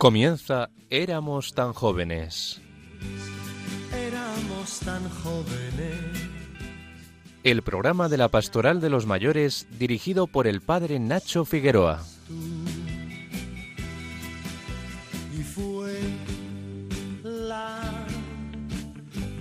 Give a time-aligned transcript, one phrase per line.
[0.00, 2.58] Comienza Éramos tan jóvenes.
[3.94, 6.00] Éramos tan jóvenes.
[7.44, 12.00] El programa de la Pastoral de los Mayores dirigido por el padre Nacho Figueroa.
[15.38, 16.00] Y fue
[17.22, 18.06] la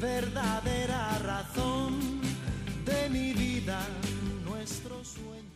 [0.01, 2.19] verdadera razón
[2.83, 3.79] de mi vida,
[4.43, 5.53] nuestro sueño.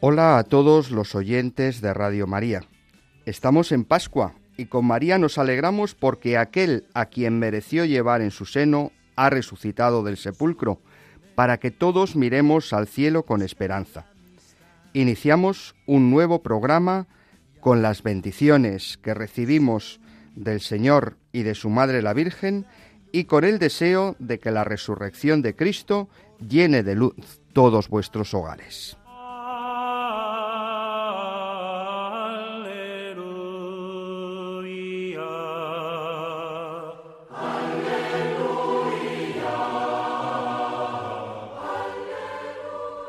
[0.00, 2.62] Hola a todos los oyentes de Radio María.
[3.26, 8.30] Estamos en Pascua y con María nos alegramos porque aquel a quien mereció llevar en
[8.30, 10.80] su seno ha resucitado del sepulcro,
[11.34, 14.06] para que todos miremos al cielo con esperanza.
[14.94, 17.06] Iniciamos un nuevo programa
[17.60, 20.00] con las bendiciones que recibimos
[20.34, 22.66] del Señor y de su Madre la Virgen
[23.12, 26.08] y con el deseo de que la resurrección de Cristo
[26.46, 28.96] llene de luz todos vuestros hogares.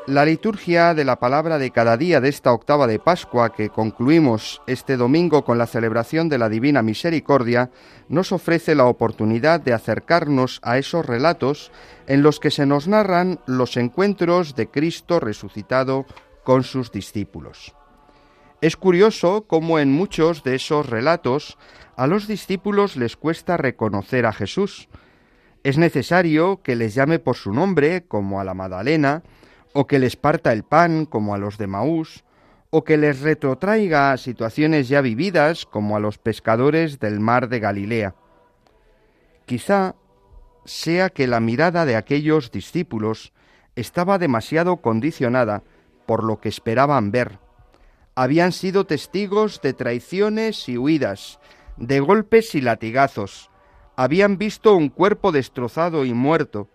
[0.08, 4.62] La liturgia de la palabra de cada día de esta octava de Pascua que concluimos
[4.66, 7.70] este domingo con la celebración de la Divina Misericordia
[8.08, 11.70] nos ofrece la oportunidad de acercarnos a esos relatos
[12.06, 16.06] en los que se nos narran los encuentros de Cristo resucitado
[16.42, 17.74] con sus discípulos.
[18.62, 21.58] Es curioso cómo en muchos de esos relatos
[21.96, 24.88] a los discípulos les cuesta reconocer a Jesús.
[25.64, 29.22] Es necesario que les llame por su nombre, como a la Madalena,
[29.78, 32.24] o que les parta el pan como a los de Maús,
[32.70, 37.60] o que les retrotraiga a situaciones ya vividas como a los pescadores del mar de
[37.60, 38.16] Galilea.
[39.46, 39.94] Quizá
[40.64, 43.32] sea que la mirada de aquellos discípulos
[43.76, 45.62] estaba demasiado condicionada
[46.06, 47.38] por lo que esperaban ver.
[48.16, 51.38] Habían sido testigos de traiciones y huidas,
[51.76, 53.48] de golpes y latigazos,
[53.94, 56.68] habían visto un cuerpo destrozado y muerto,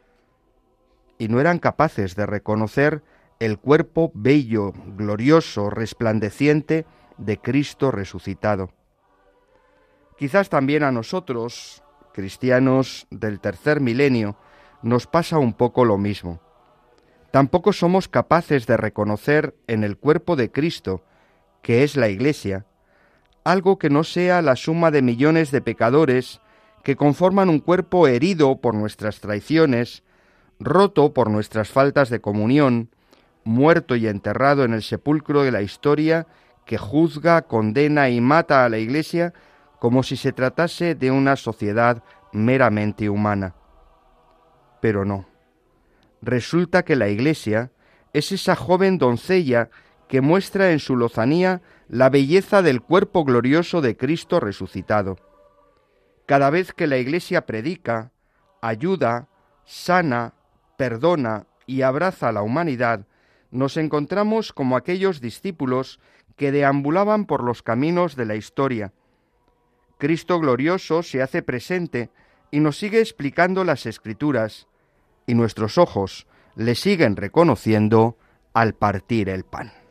[1.18, 3.04] y no eran capaces de reconocer
[3.40, 6.86] el cuerpo bello, glorioso, resplandeciente
[7.18, 8.72] de Cristo resucitado.
[10.18, 14.38] Quizás también a nosotros, cristianos del tercer milenio,
[14.82, 16.40] nos pasa un poco lo mismo.
[17.32, 21.04] Tampoco somos capaces de reconocer en el cuerpo de Cristo,
[21.62, 22.66] que es la Iglesia,
[23.44, 26.42] algo que no sea la suma de millones de pecadores
[26.84, 30.04] que conforman un cuerpo herido por nuestras traiciones,
[30.64, 32.90] roto por nuestras faltas de comunión,
[33.44, 36.28] muerto y enterrado en el sepulcro de la historia
[36.66, 39.34] que juzga, condena y mata a la Iglesia
[39.80, 43.54] como si se tratase de una sociedad meramente humana.
[44.82, 45.26] Pero no.
[46.22, 47.72] Resulta que la Iglesia
[48.14, 49.70] es esa joven doncella
[50.08, 55.18] que muestra en su lozanía la belleza del cuerpo glorioso de Cristo resucitado.
[56.26, 58.12] Cada vez que la Iglesia predica,
[58.62, 59.28] ayuda,
[59.66, 60.34] sana,
[60.78, 63.06] perdona y abraza a la humanidad,
[63.52, 66.00] nos encontramos como aquellos discípulos
[66.36, 68.94] que deambulaban por los caminos de la historia.
[70.00, 72.10] Cristo glorioso se hace presente
[72.52, 74.68] y nos sigue explicando las escrituras,
[75.26, 78.18] y nuestros ojos le siguen reconociendo
[78.54, 79.83] al partir el pan.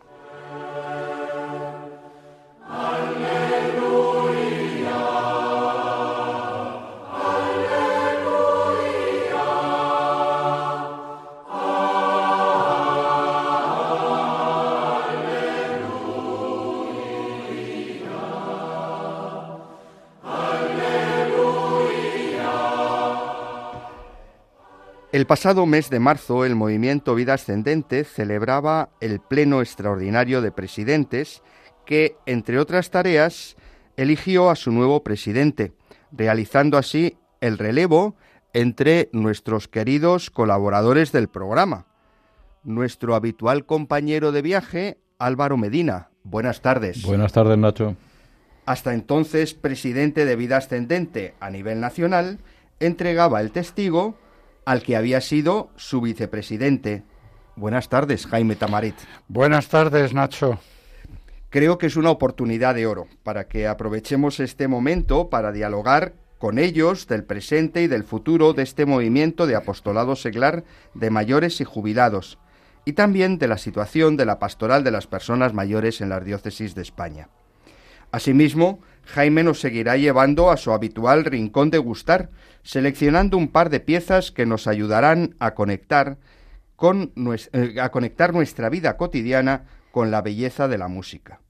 [25.13, 31.43] El pasado mes de marzo el movimiento Vida Ascendente celebraba el Pleno Extraordinario de Presidentes
[31.85, 33.57] que, entre otras tareas,
[33.99, 35.75] eligió a su nuevo presidente,
[36.13, 38.17] realizando así el relevo
[38.55, 41.85] entre nuestros queridos colaboradores del programa.
[42.65, 46.09] Nuestro habitual compañero de viaje, Álvaro Medina.
[46.25, 47.03] Buenas tardes.
[47.03, 47.97] Buenas tardes, Nacho.
[48.65, 52.39] Hasta entonces presidente de Vida Ascendente a nivel nacional,
[52.81, 54.17] entregaba el testigo
[54.65, 57.05] al que había sido su vicepresidente.
[57.57, 58.95] Buenas tardes, Jaime Tamarit.
[59.29, 60.59] Buenas tardes, Nacho.
[61.51, 66.59] Creo que es una oportunidad de oro para que aprovechemos este momento para dialogar con
[66.59, 70.65] ellos del presente y del futuro de este movimiento de apostolado seglar
[70.95, 72.39] de mayores y jubilados,
[72.85, 76.75] y también de la situación de la pastoral de las personas mayores en las diócesis
[76.75, 77.29] de España.
[78.11, 82.31] Asimismo, Jaime nos seguirá llevando a su habitual rincón de gustar,
[82.63, 86.19] seleccionando un par de piezas que nos ayudarán a conectar,
[86.77, 87.13] con,
[87.53, 91.41] eh, a conectar nuestra vida cotidiana con la belleza de la música.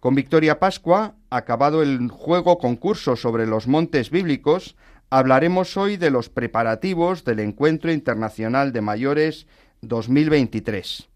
[0.00, 4.76] Con Victoria Pascua, acabado el juego concurso sobre los montes bíblicos,
[5.10, 9.46] hablaremos hoy de los preparativos del Encuentro Internacional de Mayores
[9.80, 11.08] 2023.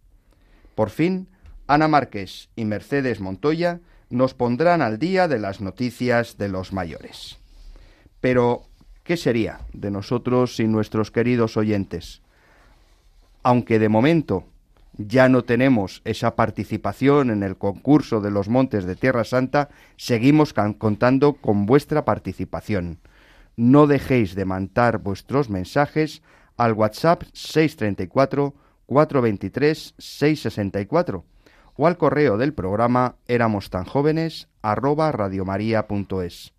[0.75, 1.29] Por fin,
[1.67, 7.39] Ana Márquez y Mercedes Montoya nos pondrán al día de las noticias de los mayores.
[8.21, 8.63] Pero,
[9.05, 12.23] ¿qué sería de nosotros y nuestros queridos oyentes?
[13.43, 14.45] Aunque de momento
[14.97, 20.53] ya no tenemos esa participación en el concurso de los montes de Tierra Santa, seguimos
[20.53, 22.99] contando con vuestra participación.
[23.57, 26.23] No dejéis de mandar vuestros mensajes
[26.57, 28.55] al WhatsApp 634
[28.87, 31.25] 423 664
[31.79, 36.53] o al correo del programa éramos tan jóvenes arroba radiomaria.es.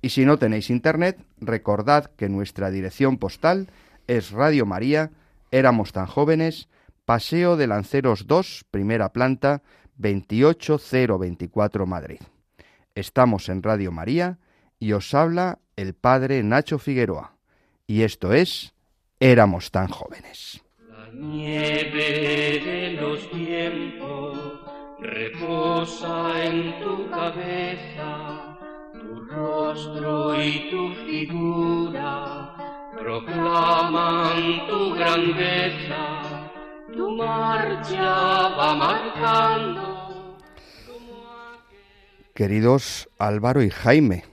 [0.00, 3.68] Y si no tenéis internet, recordad que nuestra dirección postal
[4.06, 5.10] es Radio María,
[5.50, 6.68] éramos tan jóvenes,
[7.04, 9.62] Paseo de Lanceros 2, primera planta,
[9.96, 12.20] 28024 Madrid.
[12.94, 14.38] Estamos en Radio María
[14.78, 17.36] y os habla el padre Nacho Figueroa.
[17.88, 18.72] Y esto es
[19.18, 20.60] Éramos tan jóvenes.
[20.88, 24.43] La nieve de los tiempos
[25.04, 28.56] reposa en tu cabeza,
[28.92, 32.54] tu rostro y tu figura
[32.98, 36.04] proclaman tu grandeza
[36.94, 40.38] tu marcha va marcando.
[42.34, 44.24] Queridos Álvaro y Jaime,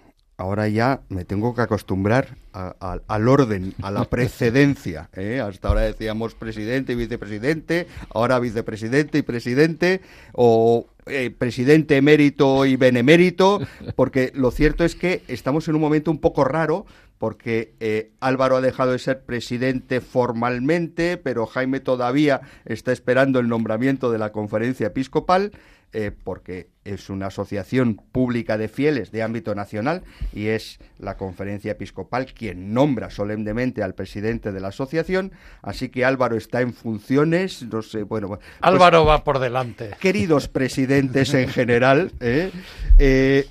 [0.41, 5.09] ahora ya me tengo que acostumbrar al orden, a la precedencia.
[5.13, 5.39] ¿eh?
[5.39, 10.01] Hasta ahora decíamos presidente y vicepresidente, ahora vicepresidente y presidente,
[10.33, 13.61] o eh, presidente emérito y benemérito,
[13.95, 16.85] porque lo cierto es que estamos en un momento un poco raro,
[17.19, 23.47] porque eh, Álvaro ha dejado de ser presidente formalmente, pero Jaime todavía está esperando el
[23.47, 25.51] nombramiento de la conferencia episcopal.
[25.93, 31.73] Eh, porque es una asociación pública de fieles de ámbito nacional y es la conferencia
[31.73, 37.63] episcopal quien nombra solemnemente al presidente de la asociación, así que Álvaro está en funciones,
[37.63, 38.29] no sé, bueno...
[38.29, 39.91] Pues, Álvaro va por delante.
[39.99, 42.51] Queridos presidentes en general, ¿eh?
[42.97, 43.49] Eh,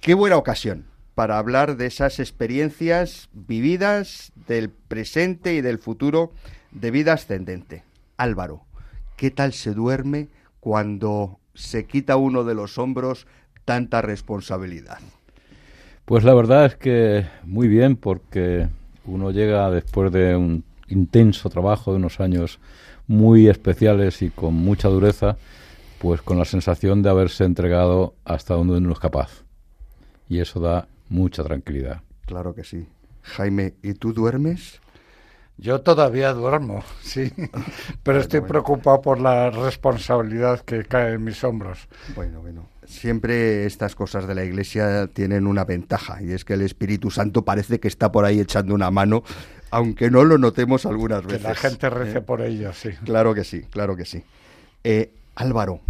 [0.00, 6.32] qué buena ocasión para hablar de esas experiencias vividas del presente y del futuro
[6.72, 7.84] de vida ascendente.
[8.16, 8.64] Álvaro,
[9.16, 10.26] ¿qué tal se duerme
[10.68, 13.26] cuando se quita uno de los hombros
[13.64, 14.98] tanta responsabilidad?
[16.04, 18.68] Pues la verdad es que muy bien, porque
[19.06, 22.60] uno llega después de un intenso trabajo de unos años
[23.06, 25.38] muy especiales y con mucha dureza,
[26.02, 29.44] pues con la sensación de haberse entregado hasta donde uno es capaz.
[30.28, 32.02] Y eso da mucha tranquilidad.
[32.26, 32.86] Claro que sí.
[33.22, 34.82] Jaime, ¿y tú duermes?
[35.60, 37.32] Yo todavía duermo, sí,
[38.04, 41.88] pero estoy preocupado por la responsabilidad que cae en mis hombros.
[42.14, 46.62] Bueno, bueno, siempre estas cosas de la Iglesia tienen una ventaja y es que el
[46.62, 49.24] Espíritu Santo parece que está por ahí echando una mano,
[49.70, 51.42] aunque no lo notemos algunas veces.
[51.42, 52.22] Que la gente rece ¿eh?
[52.22, 52.90] por ello, sí.
[53.04, 54.22] Claro que sí, claro que sí.
[54.84, 55.80] Eh, Álvaro,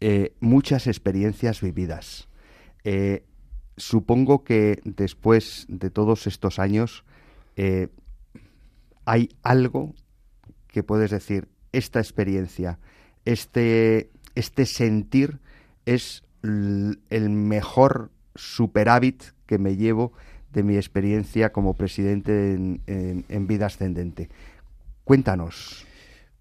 [0.00, 2.26] eh, muchas experiencias vividas.
[3.76, 7.04] supongo que después de todos estos años
[9.06, 9.94] hay algo
[10.68, 12.78] que puedes decir, esta experiencia,
[13.24, 15.38] este, este sentir
[15.86, 20.12] es el mejor superávit que me llevo
[20.52, 24.28] de mi experiencia como presidente en, vida ascendente.
[25.04, 25.86] Cuéntanos.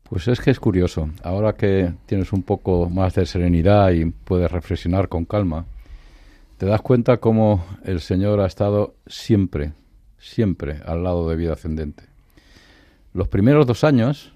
[0.09, 1.09] Pues es que es curioso.
[1.23, 5.65] Ahora que tienes un poco más de serenidad y puedes reflexionar con calma,
[6.57, 9.73] te das cuenta cómo el Señor ha estado siempre,
[10.17, 12.14] siempre al lado de vida ascendente.
[13.15, 14.33] Los primeros dos años,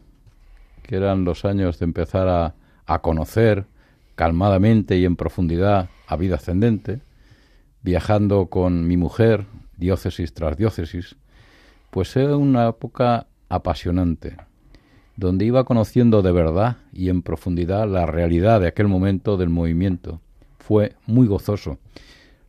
[0.84, 3.66] que eran los años de empezar a, conocer
[4.16, 7.02] calmadamente y en profundidad a vida ascendente,
[7.84, 11.18] viajando con mi mujer, diócesis tras diócesis,
[11.90, 14.38] pues era una época apasionante,
[15.18, 20.22] donde iba conociendo de verdad y en profundidad la realidad de aquel momento del movimiento.
[20.58, 21.80] Fue muy gozoso.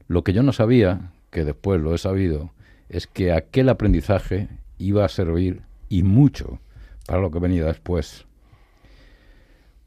[0.06, 2.52] Lo que yo no sabía, que después lo he sabido,
[2.88, 4.46] es que aquel aprendizaje
[4.78, 6.60] iba a servir y mucho
[7.06, 8.24] para lo que venía después.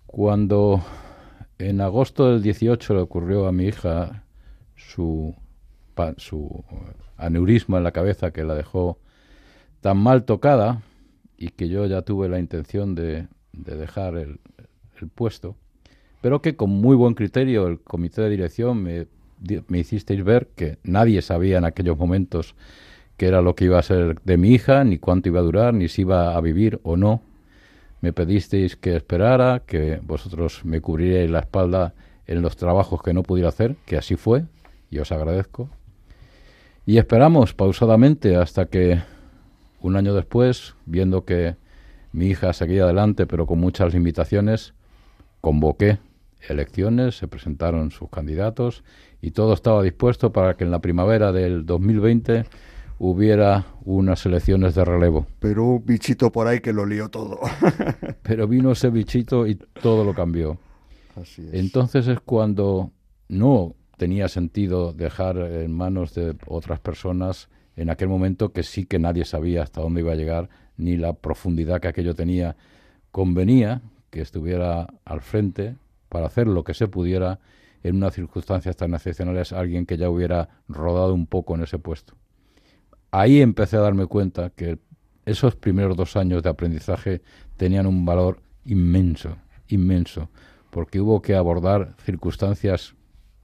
[0.06, 0.84] Cuando
[1.58, 4.26] en agosto del 18 le ocurrió a mi hija
[4.76, 5.34] su,
[6.18, 6.64] su
[7.18, 9.00] aneurisma en la cabeza que la dejó
[9.82, 10.84] tan mal tocada
[11.38, 14.40] y que yo ya tuve la intención de, de dejar el,
[15.16, 15.58] puesto,
[16.22, 19.08] pero que con muy buen criterio el comité de dirección me,
[19.68, 22.56] me hicisteis ver que nadie sabía en aquellos momentos
[23.18, 25.74] qué era lo que iba a ser de mi hija, ni cuánto iba a durar,
[25.74, 27.22] ni si iba a vivir o no.
[28.02, 31.94] Me pedisteis que esperara, que vosotros me cubriríais la espalda
[32.28, 34.44] en los trabajos que no pudiera hacer, que así fue,
[34.90, 35.70] y os agradezco.
[36.86, 39.02] Y esperamos pausadamente hasta que
[39.80, 41.56] un año después, viendo que
[42.12, 44.74] mi hija seguía adelante pero con muchas limitaciones,
[45.42, 46.00] convoqué
[46.50, 48.84] elecciones, se presentaron sus candidatos
[49.22, 52.46] y todo estaba dispuesto para que en la primavera del 2020
[53.06, 55.28] hubiera unas elecciones de relevo.
[55.40, 57.38] Pero un bichito por ahí que lo lió todo.
[58.24, 60.58] Pero vino ese bichito y todo lo cambió.
[61.22, 61.54] Así es.
[61.54, 62.92] Entonces es cuando
[63.28, 69.00] no tenía sentido dejar en manos de otras personas en aquel momento que sí que
[69.00, 72.56] nadie sabía hasta dónde iba a llegar ni la profundidad que aquello tenía.
[73.12, 73.82] Convenía
[74.12, 75.76] que estuviera al frente
[76.08, 77.42] para hacer lo que se pudiera
[77.84, 82.16] en unas circunstancias tan excepcionales alguien que ya hubiera rodado un poco en ese puesto.
[83.16, 84.80] Ahí empecé a darme cuenta que
[85.28, 87.22] esos primeros dos años de aprendizaje
[87.58, 90.30] tenían un valor inmenso, inmenso,
[90.72, 92.96] porque hubo que abordar circunstancias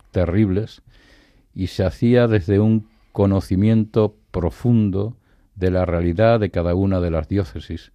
[0.10, 0.82] terribles
[1.54, 5.16] y se hacía desde un conocimiento profundo
[5.54, 7.92] de la realidad de cada una de las diócesis.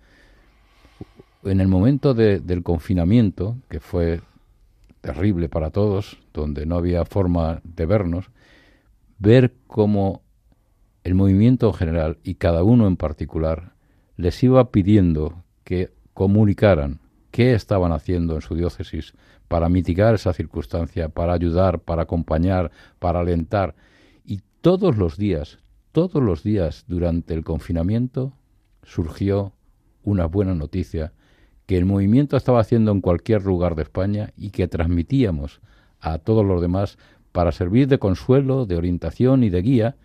[1.43, 4.21] En el momento de, del confinamiento, que fue
[5.00, 8.31] terrible para todos, donde no había forma de vernos,
[9.19, 10.24] ver cómo
[11.04, 13.75] el movimiento en general y cada uno en particular
[14.16, 19.14] les iba pidiendo que comunicaran qué estaban haciendo en su diócesis
[19.49, 23.75] para mitigar esa circunstancia, para ayudar, para acompañar, para alentar.
[24.25, 25.58] Y todos los días,
[25.92, 28.32] todos los días durante el confinamiento
[28.82, 29.52] surgió
[30.02, 31.12] una buena noticia
[31.66, 35.61] que el movimiento estaba haciendo en cualquier lugar de España y que transmitíamos
[36.00, 36.99] a todos los demás
[37.32, 39.96] para servir de consuelo, de orientación y de guía.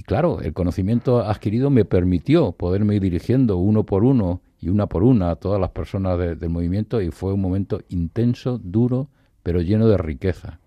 [0.00, 4.86] Y claro, el conocimiento adquirido me permitió poderme ir dirigiendo uno por uno y una
[4.86, 9.10] por una a todas las personas de, del movimiento y fue un momento intenso, duro,
[9.42, 10.58] pero lleno de riqueza,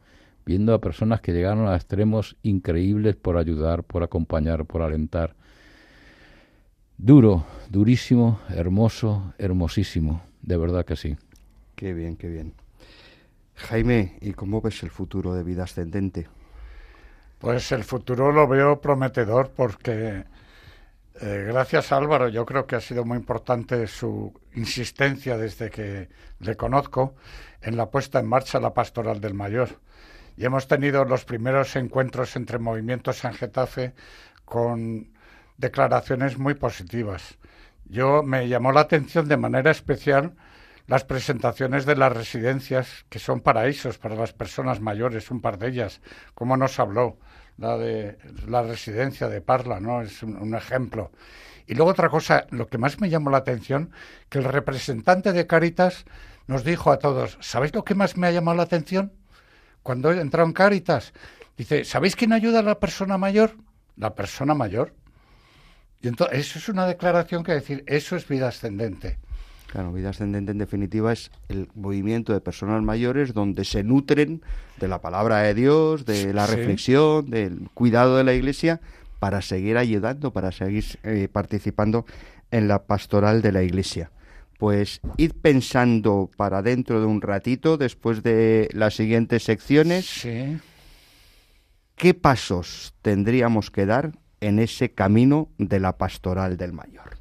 [0.46, 5.34] viendo a personas que llegaron a extremos increíbles por ayudar, por acompañar, por alentar.
[7.00, 11.18] Duro, durísimo, hermoso, hermosísimo, de verdad que sí.
[11.76, 12.54] Qué bien, qué bien.
[13.56, 16.28] Jaime, ¿y cómo ves el futuro de vida ascendente?
[17.44, 20.24] Pues el futuro lo veo prometedor porque
[21.20, 26.08] eh, gracias Álvaro, yo creo que ha sido muy importante su insistencia desde que
[26.40, 27.16] le conozco
[27.62, 29.82] en la puesta en marcha de la pastoral del mayor.
[30.38, 33.94] Y hemos tenido los primeros encuentros entre movimientos en Getafe
[34.46, 35.12] con
[35.58, 37.38] declaraciones muy positivas.
[37.84, 40.34] Yo me llamó la atención de manera especial
[40.88, 45.68] las presentaciones de las residencias, que son paraísos para las personas mayores, un par de
[45.68, 46.02] ellas,
[46.36, 47.18] como nos habló
[47.58, 48.18] la de
[48.48, 50.02] la residencia de Parla, ¿no?
[50.02, 51.12] Es un, un, ejemplo.
[51.68, 53.92] Y luego otra cosa, lo que más me llamó la atención,
[54.30, 56.06] que el representante de Cáritas
[56.48, 59.14] nos dijo a todos, ¿sabéis lo que más me ha llamado la atención?
[59.82, 61.14] Cuando entró en Cáritas,
[61.58, 63.56] dice, ¿sabéis quién ayuda a la persona mayor?
[63.96, 64.94] La persona mayor.
[66.02, 69.20] Y entonces, eso es una declaración que decir, eso es vida ascendente.
[69.68, 74.42] Claro, vida ascendente en definitiva es el movimiento de personas mayores donde se nutren
[74.80, 76.56] de la palabra de Dios, de la Sí.
[76.56, 78.82] reflexión, del cuidado de la iglesia,
[79.20, 82.06] para seguir ayudando, para seguir eh, participando
[82.52, 84.12] en la pastoral de la iglesia.
[84.60, 90.60] Pues id pensando para dentro de un ratito, después de las siguientes secciones, Sí.
[91.96, 97.18] qué pasos tendríamos que dar en ese camino de la pastoral del mayor.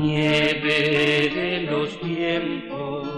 [0.00, 3.08] Nieve de los tiempos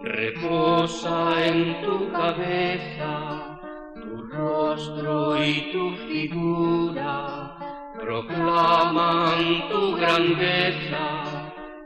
[0.00, 3.58] reposa en tu cabeza,
[3.94, 7.56] tu rostro y tu figura
[8.00, 11.06] proclaman tu grandeza,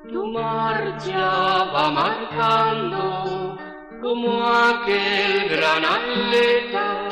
[0.08, 3.56] tu marcha va marcando
[4.00, 7.08] como aquel gran atleta,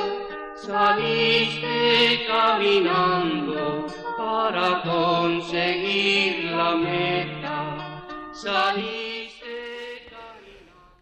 [0.57, 3.88] saliste caminando
[4.29, 8.05] para conseguir la meta.
[8.33, 9.39] Saliste.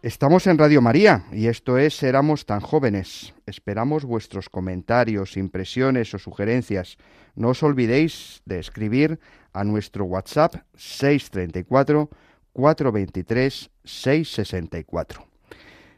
[0.01, 3.33] Estamos en Radio María y esto es Éramos tan jóvenes.
[3.45, 6.97] Esperamos vuestros comentarios, impresiones o sugerencias.
[7.35, 9.19] No os olvidéis de escribir
[9.51, 12.09] a nuestro WhatsApp 634
[12.53, 15.27] 423 664.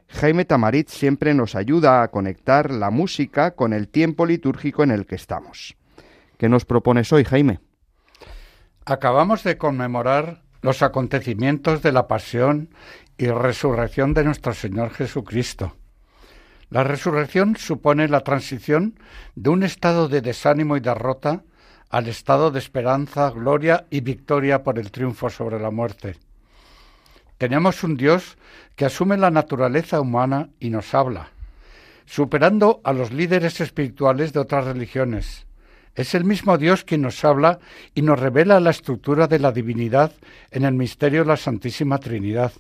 [0.07, 5.05] Jaime Tamarit siempre nos ayuda a conectar la música con el tiempo litúrgico en el
[5.05, 5.78] que estamos.
[6.39, 7.59] ¿Qué nos propones hoy, Jaime?
[8.85, 12.69] Acabamos de conmemorar los acontecimientos de la pasión
[13.17, 15.75] y resurrección de nuestro Señor Jesucristo.
[16.69, 18.97] La resurrección supone la transición
[19.35, 21.43] de un estado de desánimo y derrota
[21.89, 26.15] al estado de esperanza, gloria y victoria por el triunfo sobre la muerte.
[27.37, 28.37] Tenemos un Dios
[28.77, 31.31] que asume la naturaleza humana y nos habla,
[32.05, 35.48] superando a los líderes espirituales de otras religiones.
[35.99, 37.59] Es el mismo Dios quien nos habla
[37.93, 40.13] y nos revela la estructura de la divinidad
[40.49, 42.53] en el misterio de la Santísima Trinidad.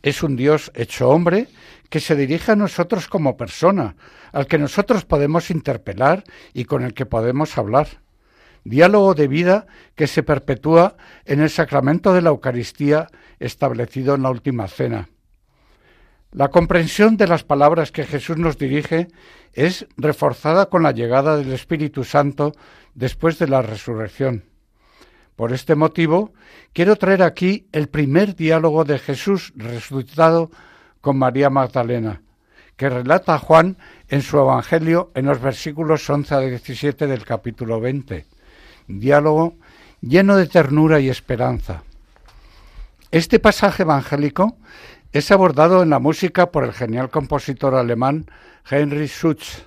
[0.00, 1.48] Es un Dios hecho hombre
[1.90, 3.96] que se dirige a nosotros como persona,
[4.30, 6.22] al que nosotros podemos interpelar
[6.54, 7.88] y con el que podemos hablar.
[8.62, 9.66] Diálogo de vida
[9.96, 13.08] que se perpetúa en el sacramento de la Eucaristía
[13.40, 15.08] establecido en la última cena.
[16.32, 19.08] La comprensión de las palabras que Jesús nos dirige
[19.52, 22.52] es reforzada con la llegada del Espíritu Santo
[22.94, 24.44] después de la resurrección.
[25.36, 26.32] Por este motivo,
[26.72, 30.50] quiero traer aquí el primer diálogo de Jesús resucitado
[31.02, 32.22] con María Magdalena,
[32.76, 33.76] que relata Juan
[34.08, 38.24] en su Evangelio en los versículos 11 a 17 del capítulo 20.
[38.88, 39.56] Diálogo
[40.00, 41.82] lleno de ternura y esperanza.
[43.10, 44.56] Este pasaje evangélico
[45.12, 48.26] es abordado en la música por el genial compositor alemán
[48.70, 49.66] Heinrich Schütz,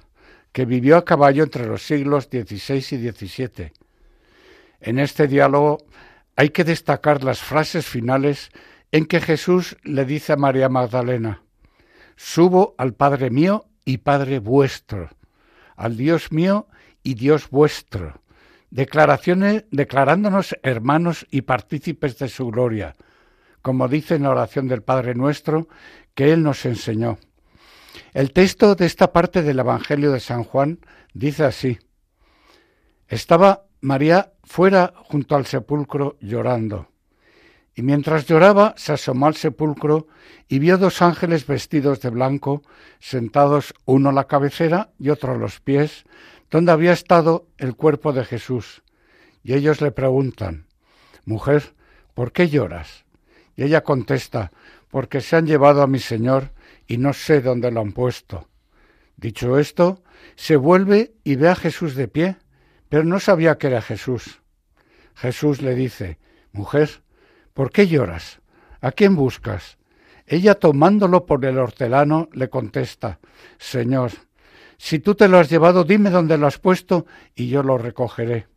[0.52, 3.72] que vivió a caballo entre los siglos XVI y XVII.
[4.80, 5.86] En este diálogo
[6.36, 8.50] hay que destacar las frases finales
[8.92, 11.44] en que Jesús le dice a María Magdalena,
[12.16, 15.10] Subo al Padre mío y Padre vuestro,
[15.75, 16.68] al Dios mío
[17.04, 18.22] y Dios vuestro,
[18.72, 22.96] declaraciones, declarándonos hermanos y partícipes de su gloria,
[23.65, 25.67] como dice en la oración del Padre Nuestro
[26.13, 27.17] que Él nos enseñó.
[28.13, 30.77] El texto de esta parte del Evangelio de San Juan
[31.15, 31.79] dice así.
[33.07, 36.89] Estaba María fuera junto al sepulcro llorando.
[37.74, 40.05] Y mientras lloraba, se asomó al sepulcro
[40.48, 42.62] y vio dos ángeles vestidos de blanco,
[43.00, 46.03] sentados uno a la cabecera y otro a los pies,
[46.51, 48.83] donde había estado el cuerpo de Jesús.
[49.42, 50.68] Y ellos le preguntan,
[51.25, 51.74] Mujer,
[52.13, 53.04] ¿por qué lloras?
[53.55, 54.51] Y ella contesta,
[54.89, 56.51] porque se han llevado a mi señor
[56.87, 58.48] y no sé dónde lo han puesto.
[59.18, 60.03] Dicho esto,
[60.35, 62.37] se vuelve y ve a Jesús de pie,
[62.89, 64.41] pero no sabía que era Jesús.
[65.15, 66.20] Jesús le dice,
[66.51, 67.01] Mujer,
[67.53, 68.41] ¿por qué lloras?
[68.81, 69.77] ¿A quién buscas?
[70.27, 73.20] Ella tomándolo por el hortelano le contesta,
[73.57, 74.11] Señor,
[74.77, 78.48] si tú te lo has llevado, dime dónde lo has puesto y yo lo recogeré.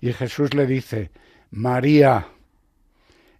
[0.00, 1.10] Y Jesús le dice,
[1.50, 2.28] María.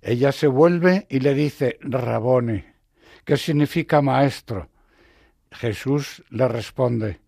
[0.03, 2.75] Ella se vuelve y le dice, Rabone,
[3.25, 4.69] que significa maestro.
[5.51, 7.21] Jesús le responde,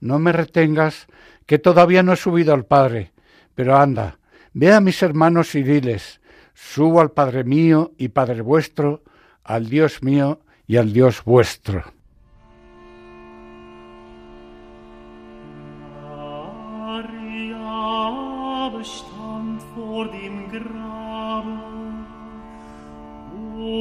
[0.00, 1.06] No me retengas,
[1.46, 3.12] que todavía no he subido al Padre,
[3.54, 4.18] pero anda,
[4.52, 6.20] ve a mis hermanos y diles,
[6.54, 9.02] subo al Padre mío y Padre vuestro,
[9.44, 11.97] al Dios mío y al Dios vuestro.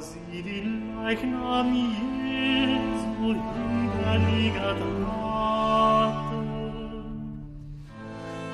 [0.00, 4.84] sie den Leichnam Jesu hinterlegt hatte.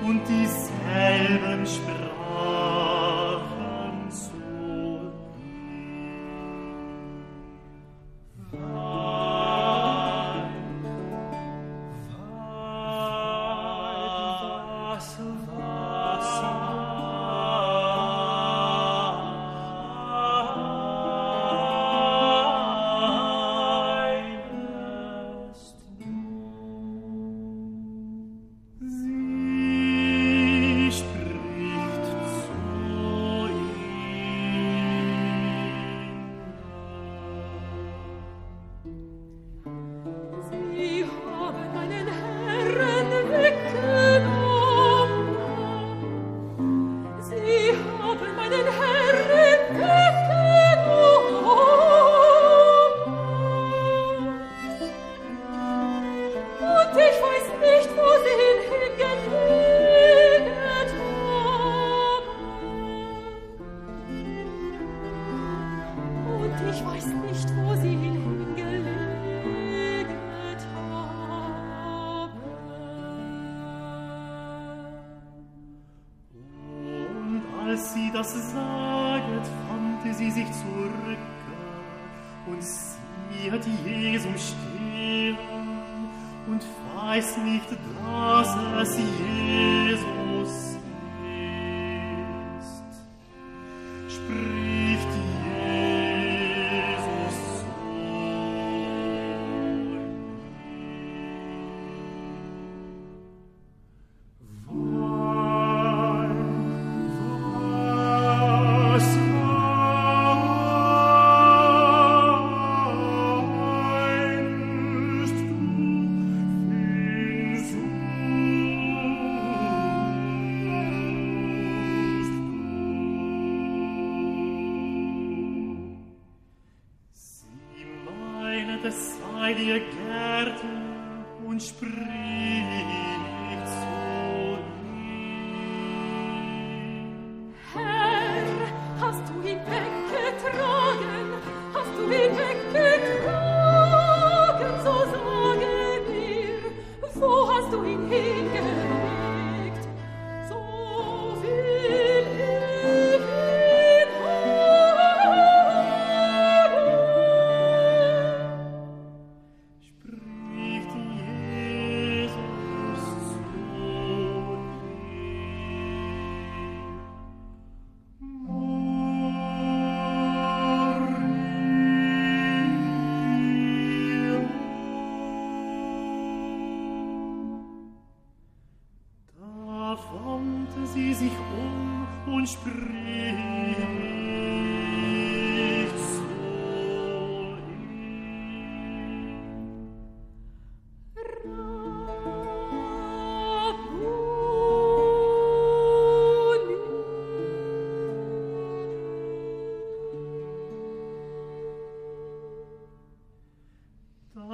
[0.05, 2.22] Und dieselben sprachen,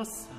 [0.08, 0.37] Das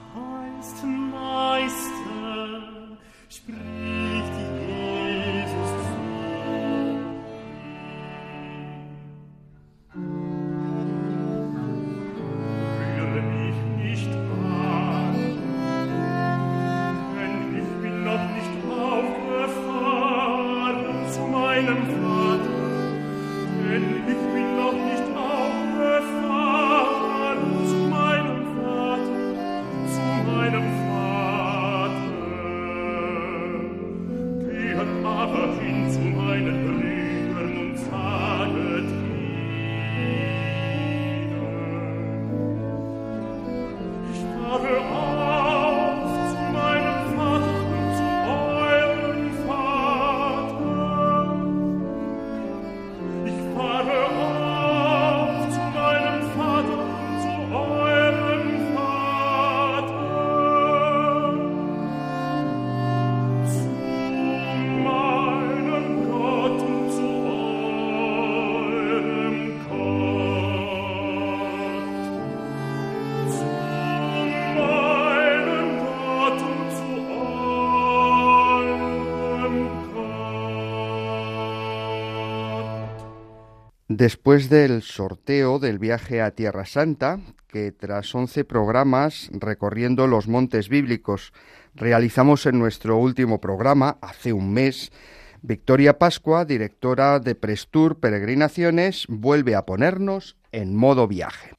[84.00, 90.70] Después del sorteo del viaje a Tierra Santa, que tras 11 programas recorriendo los montes
[90.70, 91.34] bíblicos
[91.76, 94.94] realizamos en nuestro último programa hace un mes,
[95.42, 101.52] Victoria Pascua, directora de Prestur Peregrinaciones, vuelve a ponernos en modo viaje.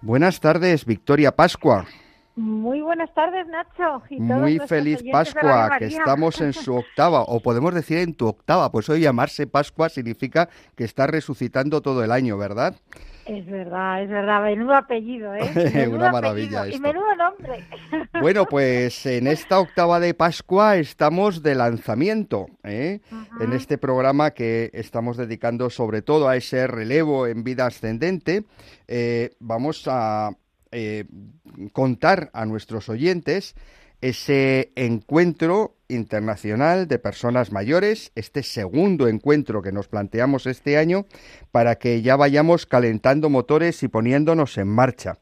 [0.00, 1.86] Buenas tardes, Victoria Pascua.
[2.36, 4.02] Muy buenas tardes, Nacho.
[4.10, 8.72] Y Muy feliz Pascua, que estamos en su octava, o podemos decir en tu octava,
[8.72, 12.74] pues hoy llamarse Pascua significa que está resucitando todo el año, ¿verdad?
[13.26, 14.42] Es verdad, es verdad.
[14.42, 15.88] Menudo apellido, ¿eh?
[15.90, 16.66] Una maravilla apellido.
[16.66, 16.82] Y esto.
[16.82, 17.64] menudo nombre.
[18.20, 23.00] Bueno, pues en esta octava de Pascua estamos de lanzamiento, ¿eh?
[23.40, 28.44] en este programa que estamos dedicando sobre todo a ese relevo en vida ascendente.
[28.88, 30.30] eh, vamos a
[30.74, 31.04] eh,
[31.72, 33.54] contar a nuestros oyentes
[34.00, 41.06] ese encuentro internacional de personas mayores, este segundo encuentro que nos planteamos este año,
[41.52, 45.18] para que ya vayamos calentando motores y poniéndonos en marcha.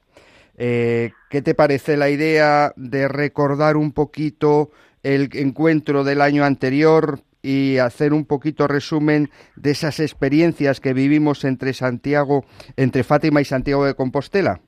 [0.57, 4.71] Eh, ¿Qué te parece la idea de recordar un poquito
[5.03, 11.45] el encuentro del año anterior y hacer un poquito resumen de esas experiencias que vivimos
[11.45, 12.45] entre Santiago,
[12.77, 14.61] entre Fátima y Santiago de Compostela?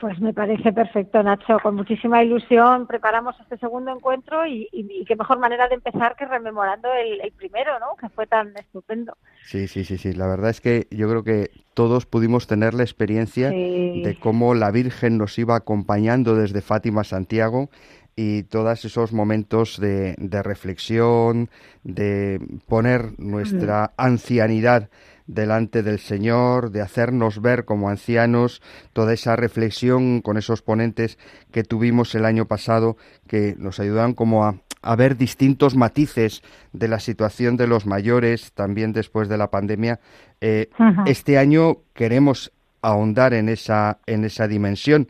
[0.00, 1.58] Pues me parece perfecto, Nacho.
[1.60, 6.14] Con muchísima ilusión preparamos este segundo encuentro y, y- y qué mejor manera de empezar
[6.14, 7.96] que rememorando el, el primero, ¿no?
[8.00, 9.16] Que fue tan estupendo.
[9.44, 10.12] Sí, sí, sí, sí.
[10.12, 14.02] La verdad es que yo creo que todos pudimos tener la experiencia Sí.
[14.04, 17.68] de cómo la Virgen nos iba acompañando desde Fátima a Santiago
[18.14, 21.48] y todos esos momentos de, de reflexión,
[21.82, 24.90] de poner nuestra ancianidad
[25.28, 28.60] delante del Señor, de hacernos ver como ancianos,
[28.92, 31.18] toda esa reflexión con esos ponentes
[31.52, 32.96] que tuvimos el año pasado
[33.28, 38.52] que nos ayudaron como a, a ver distintos matices de la situación de los mayores
[38.52, 40.00] también después de la pandemia.
[40.40, 40.70] Eh,
[41.06, 45.08] este año queremos ahondar en esa, en esa dimensión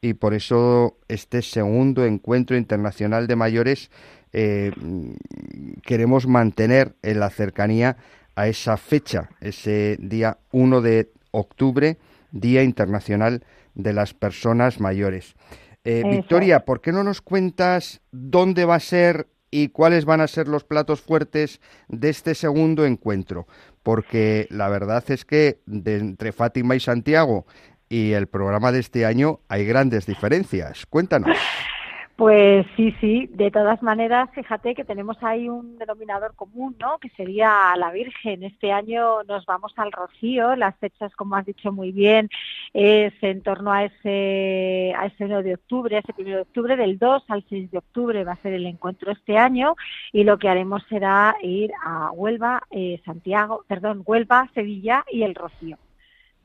[0.00, 3.90] y por eso este segundo encuentro internacional de mayores
[4.32, 7.96] eh, mm, queremos mantener en la cercanía
[8.38, 11.98] a esa fecha, ese día 1 de octubre,
[12.30, 13.42] Día Internacional
[13.74, 15.34] de las Personas Mayores.
[15.82, 20.28] Eh, Victoria, ¿por qué no nos cuentas dónde va a ser y cuáles van a
[20.28, 23.48] ser los platos fuertes de este segundo encuentro?
[23.82, 27.44] Porque la verdad es que de entre Fátima y Santiago
[27.88, 30.86] y el programa de este año hay grandes diferencias.
[30.86, 31.36] Cuéntanos.
[32.18, 36.98] Pues sí, sí, de todas maneras, fíjate que tenemos ahí un denominador común, ¿no?
[36.98, 38.42] Que sería la Virgen.
[38.42, 42.28] Este año nos vamos al Rocío, las fechas, como has dicho muy bien,
[42.74, 46.98] es en torno a ese, a ese 1 de octubre, ese 1 de octubre, del
[46.98, 49.76] 2 al 6 de octubre va a ser el encuentro este año
[50.12, 55.36] y lo que haremos será ir a Huelva, eh, Santiago, perdón, Huelva, Sevilla y el
[55.36, 55.78] Rocío.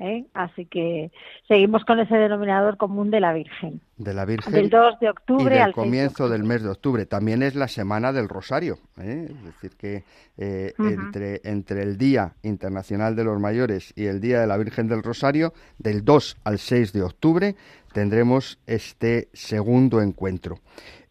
[0.03, 0.25] ¿Eh?
[0.33, 1.11] Así que
[1.47, 3.81] seguimos con ese denominador común de la Virgen.
[3.97, 4.53] De la Virgen.
[4.53, 7.05] Del 2 de y octubre del al 6 de comienzo del mes de octubre.
[7.05, 8.79] También es la semana del Rosario.
[8.99, 9.29] ¿eh?
[9.29, 10.03] Es decir, que
[10.37, 14.87] eh, entre, entre el Día Internacional de los Mayores y el Día de la Virgen
[14.87, 17.55] del Rosario, del 2 al 6 de octubre,
[17.93, 20.59] tendremos este segundo encuentro.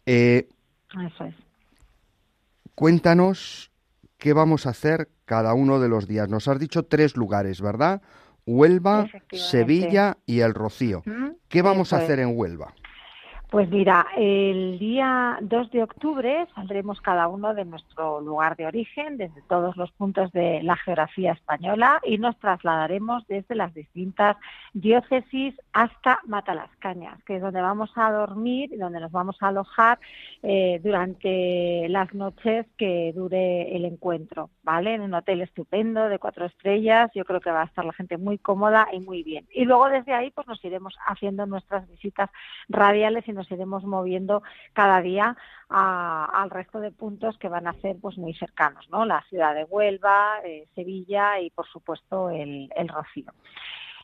[0.05, 1.35] Eso es.
[2.75, 3.71] cuéntanos
[4.17, 6.29] qué vamos a hacer cada uno de los días.
[6.29, 8.01] Nos has dicho tres lugares, ¿verdad?
[8.45, 9.07] Huelva.
[9.31, 11.01] Sevilla y El Rocío.
[11.05, 11.29] ¿Mm?
[11.47, 12.27] ¿Qué vamos Eso a hacer es.
[12.27, 12.73] en Huelva?
[13.53, 19.17] Pues mira, el día 2 de octubre saldremos cada uno de nuestro lugar de origen,
[19.17, 24.37] desde todos los puntos de la geografía española, y nos trasladaremos desde las distintas
[24.73, 29.99] diócesis hasta Matalascañas, que es donde vamos a dormir y donde nos vamos a alojar
[30.41, 34.95] eh, durante las noches que dure el encuentro, ¿vale?
[34.95, 38.17] En un hotel estupendo de cuatro estrellas, yo creo que va a estar la gente
[38.17, 39.47] muy cómoda y muy bien.
[39.53, 42.31] Y luego desde ahí pues nos iremos haciendo nuestras visitas
[42.67, 45.35] radiales y nos iremos moviendo cada día
[45.69, 49.05] al resto de puntos que van a ser pues muy cercanos, ¿no?
[49.05, 53.33] La ciudad de Huelva, eh, Sevilla y por supuesto el, el Rocío.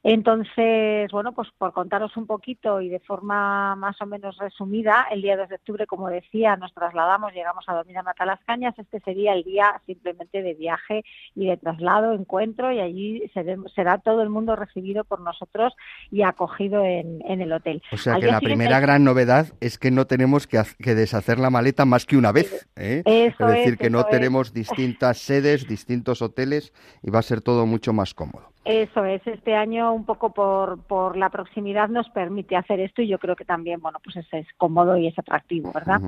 [0.03, 5.21] Entonces, bueno, pues por contaros un poquito y de forma más o menos resumida, el
[5.21, 8.77] día 2 de octubre, como decía, nos trasladamos, llegamos a dormir a Matalascañas.
[8.77, 11.03] Este sería el día simplemente de viaje
[11.35, 13.31] y de traslado, encuentro, y allí
[13.75, 15.73] será todo el mundo recibido por nosotros
[16.11, 17.81] y acogido en, en el hotel.
[17.91, 20.95] O sea Al que la siguiente- primera gran novedad es que no tenemos que, que
[20.95, 22.67] deshacer la maleta más que una vez.
[22.75, 23.03] ¿eh?
[23.05, 24.07] Eso es decir, es, que no es.
[24.09, 28.49] tenemos distintas sedes, distintos hoteles y va a ser todo mucho más cómodo.
[28.65, 33.07] Eso es, este año un poco por, por la proximidad nos permite hacer esto y
[33.07, 36.01] yo creo que también, bueno, pues es, es cómodo y es atractivo, ¿verdad?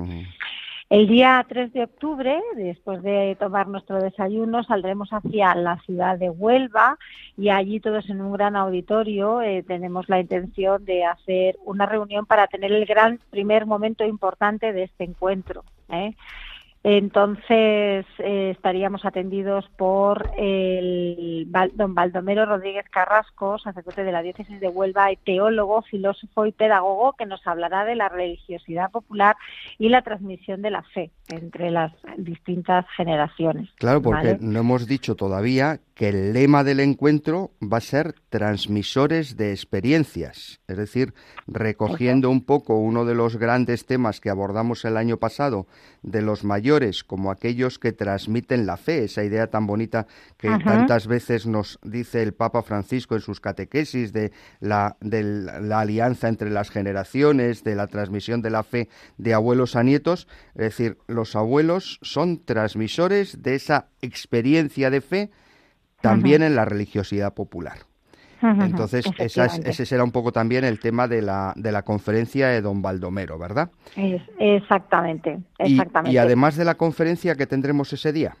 [0.92, 6.28] El día 3 de octubre, después de tomar nuestro desayuno, saldremos hacia la ciudad de
[6.28, 6.98] Huelva
[7.38, 12.26] y allí todos en un gran auditorio eh, tenemos la intención de hacer una reunión
[12.26, 15.64] para tener el gran primer momento importante de este encuentro.
[15.88, 16.14] ¿eh?
[16.84, 24.68] Entonces eh, estaríamos atendidos por el don Baldomero Rodríguez Carrasco, sacerdote de la diócesis de
[24.68, 29.36] Huelva y teólogo, filósofo y pedagogo, que nos hablará de la religiosidad popular
[29.78, 33.70] y la transmisión de la fe entre las distintas generaciones.
[33.76, 34.38] Claro, porque ¿vale?
[34.40, 40.58] no hemos dicho todavía que el lema del encuentro va a ser transmisores de experiencias,
[40.66, 41.14] es decir,
[41.46, 45.68] recogiendo un poco uno de los grandes temas que abordamos el año pasado
[46.02, 50.64] de los mayores como aquellos que transmiten la fe, esa idea tan bonita que Ajá.
[50.64, 56.26] tantas veces nos dice el Papa Francisco en sus catequesis de la, de la alianza
[56.26, 58.88] entre las generaciones, de la transmisión de la fe
[59.18, 65.30] de abuelos a nietos, es decir, los abuelos son transmisores de esa experiencia de fe
[66.02, 67.78] también en la religiosidad popular.
[68.42, 72.48] Entonces, esa es- ese será un poco también el tema de la, de la conferencia
[72.48, 73.70] de don Baldomero, ¿verdad?
[73.94, 76.10] Es- exactamente, Y- exactamente.
[76.12, 78.34] Y, además de la conferencia que tendremos ese día.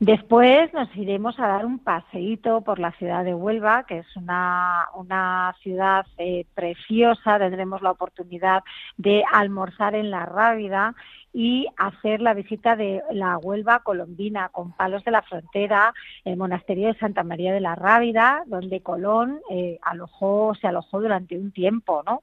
[0.00, 4.84] Después nos iremos a dar un paseíto por la ciudad de Huelva, que es una,
[4.94, 7.38] una ciudad eh, preciosa.
[7.38, 8.62] Tendremos la oportunidad
[8.96, 10.94] de almorzar en la Rábida
[11.32, 16.88] y hacer la visita de la Huelva colombina con palos de la frontera, el monasterio
[16.88, 22.02] de Santa María de la Rábida, donde Colón eh, alojó, se alojó durante un tiempo,
[22.04, 22.22] ¿no?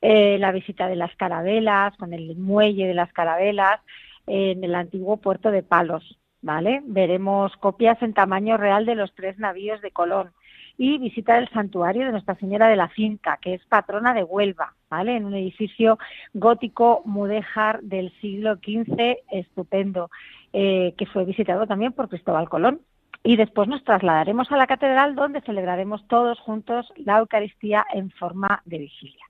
[0.00, 3.80] Eh, la visita de las carabelas, con el muelle de las carabelas,
[4.26, 6.18] en el antiguo puerto de Palos.
[6.44, 6.82] ¿vale?
[6.84, 10.32] Veremos copias en tamaño real de los tres navíos de Colón
[10.76, 14.74] y visita el santuario de Nuestra Señora de la Cinta, que es patrona de Huelva,
[14.90, 15.16] ¿vale?
[15.16, 15.98] En un edificio
[16.32, 20.10] gótico mudéjar del siglo XV, estupendo,
[20.52, 22.80] eh, que fue visitado también por Cristóbal Colón.
[23.22, 28.60] Y después nos trasladaremos a la catedral donde celebraremos todos juntos la Eucaristía en forma
[28.66, 29.24] de vigilia.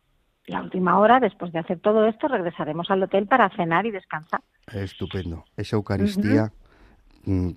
[0.47, 4.41] La última hora, después de hacer todo esto, regresaremos al hotel para cenar y descansar.
[4.73, 5.45] Estupendo.
[5.57, 6.53] Esa Eucaristía,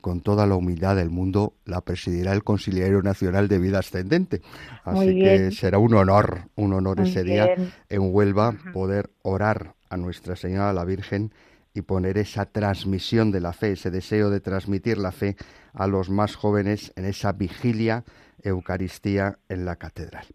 [0.01, 4.41] con toda la humildad del mundo, la presidirá el Conciliario Nacional de Vida Ascendente.
[4.83, 7.55] Así que será un honor, un honor Muy ese día
[7.89, 11.31] en Huelva poder orar a Nuestra Señora la Virgen
[11.73, 15.35] y poner esa transmisión de la fe, ese deseo de transmitir la fe
[15.73, 18.03] a los más jóvenes en esa vigilia
[18.43, 20.25] Eucaristía en la catedral.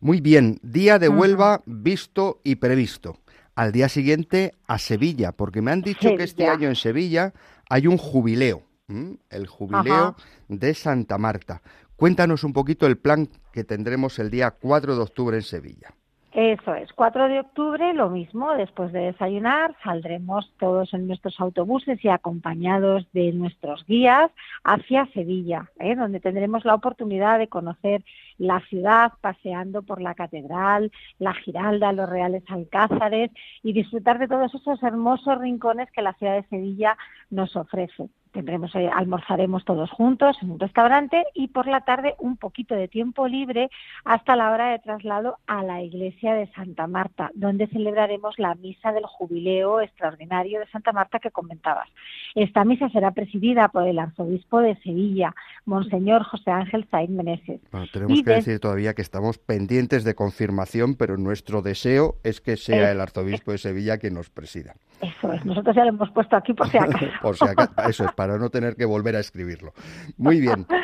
[0.00, 3.18] Muy bien, día de Huelva visto y previsto.
[3.54, 7.32] Al día siguiente a Sevilla, porque me han dicho que este año en Sevilla
[7.68, 9.18] hay un jubileo, ¿m?
[9.30, 10.16] el jubileo Ajá.
[10.48, 11.62] de Santa Marta.
[11.96, 15.94] Cuéntanos un poquito el plan que tendremos el día 4 de octubre en Sevilla.
[16.32, 21.98] Eso es, 4 de octubre, lo mismo, después de desayunar, saldremos todos en nuestros autobuses
[22.04, 24.30] y acompañados de nuestros guías
[24.62, 25.96] hacia Sevilla, ¿eh?
[25.96, 28.04] donde tendremos la oportunidad de conocer
[28.36, 33.32] la ciudad paseando por la catedral, la Giralda, los Reales Alcázares
[33.64, 36.96] y disfrutar de todos esos hermosos rincones que la ciudad de Sevilla
[37.30, 38.10] nos ofrece.
[38.32, 42.88] Tendremos, eh, almorzaremos todos juntos en un restaurante y por la tarde un poquito de
[42.88, 43.70] tiempo libre
[44.04, 48.92] hasta la hora de traslado a la iglesia de Santa Marta, donde celebraremos la misa
[48.92, 51.88] del jubileo extraordinario de Santa Marta que comentabas.
[52.34, 57.60] Esta misa será presidida por el arzobispo de Sevilla, Monseñor José Ángel Said Meneses.
[57.72, 62.16] Bueno, tenemos Y que de- decir todavía que estamos pendientes de confirmación, pero nuestro deseo
[62.24, 64.74] es que sea Es- el arzobispo de Sevilla quien nos presida.
[65.00, 67.06] Eso es, nosotros ya lo hemos puesto aquí por si acaso.
[67.22, 69.72] Por si acaso, eso es, para no tener que volver a escribirlo.
[70.16, 70.66] Muy bien.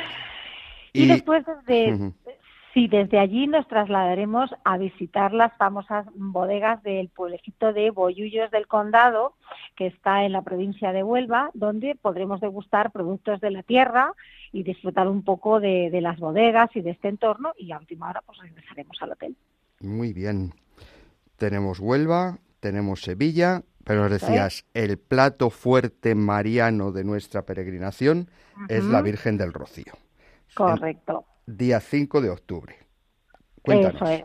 [0.96, 1.44] Y, después
[2.72, 8.68] sí, desde allí nos trasladaremos a visitar las famosas bodegas del pueblecito de Boyullos del
[8.68, 9.34] Condado,
[9.74, 14.12] que está en la provincia de Huelva, donde podremos degustar productos de la tierra
[14.52, 18.10] y disfrutar un poco de, de las bodegas y de este entorno y a última
[18.10, 19.36] hora pues regresaremos al hotel.
[19.80, 20.52] Muy bien.
[21.38, 28.28] Tenemos Huelva, tenemos Sevilla, pero nos decías, el plato fuerte mariano de nuestra peregrinación
[28.68, 29.02] es la.
[29.02, 29.92] Virgen del Rocío.
[30.54, 31.24] Correcto.
[31.46, 32.76] Día 5 de octubre.
[33.62, 33.96] Cuéntanos.
[34.02, 34.24] Eso es.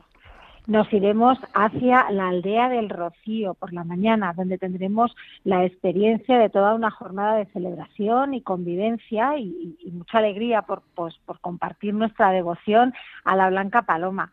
[0.68, 6.50] Nos iremos hacia la aldea del Rocío por la mañana, donde tendremos la experiencia de
[6.52, 11.40] toda una jornada de celebración y convivencia y, y- y mucha alegría por, pues, por
[11.40, 12.94] compartir nuestra devoción
[13.24, 14.32] a la Blanca Paloma.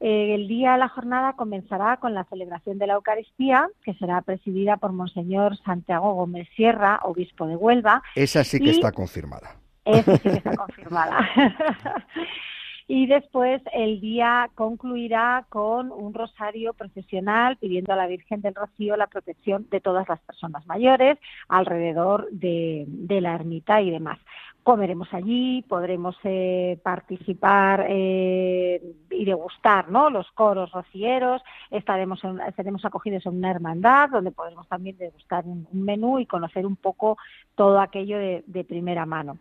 [0.00, 4.22] Eh, el día de la jornada comenzará con la celebración de la Eucaristía, que será
[4.22, 9.56] presidida por Monseñor Santiago Gómez Sierra, obispo de Huelva, Esa sí que Y- está confirmada.
[9.84, 11.18] eso sí que está confirmada.
[12.90, 18.96] y después el día concluirá con un rosario procesional pidiendo a la Virgen del Rocío
[18.96, 24.18] la protección de todas las personas mayores alrededor de, de la ermita y demás.
[24.62, 30.10] Comeremos allí, podremos eh, participar eh, y degustar ¿no?
[30.10, 35.66] los coros rocieros, estaremos, en- estaremos acogidos en una hermandad donde podremos también degustar un,
[35.72, 37.16] un menú y conocer un poco
[37.54, 39.38] todo aquello de- de primera mano.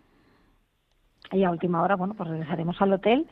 [1.33, 3.27] Y a última hora, bueno, pues regresaremos al hotel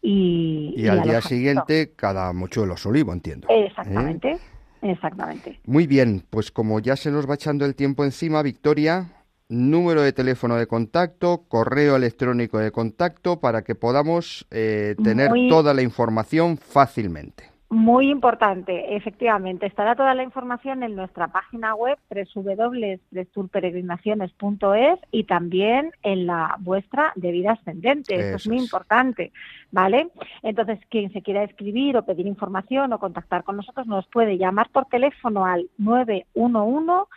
[0.00, 0.72] y...
[0.76, 3.48] Y al día siguiente, cada mochuelos olivo, entiendo.
[3.50, 3.66] ¿eh?
[3.66, 4.38] Exactamente,
[4.82, 5.58] exactamente.
[5.66, 9.06] Muy bien, pues como ya se nos va echando el tiempo encima, Victoria,
[9.50, 15.48] número de teléfono de contacto, correo electrónico de contacto para que podamos eh, tener Muy-
[15.48, 17.50] toda la información fácilmente.
[17.72, 19.64] Muy importante, efectivamente.
[19.66, 21.96] Estará toda la información en nuestra página web
[22.34, 28.16] www.presturperegrinaciones.es y también en la vuestra de vida ascendente.
[28.16, 28.64] Eso, es muy es.
[28.64, 29.30] importante,
[29.70, 30.08] ¿vale?
[30.42, 34.68] Entonces, quien se quiera escribir o pedir información o contactar con nosotros nos puede llamar
[34.70, 37.08] por teléfono al 911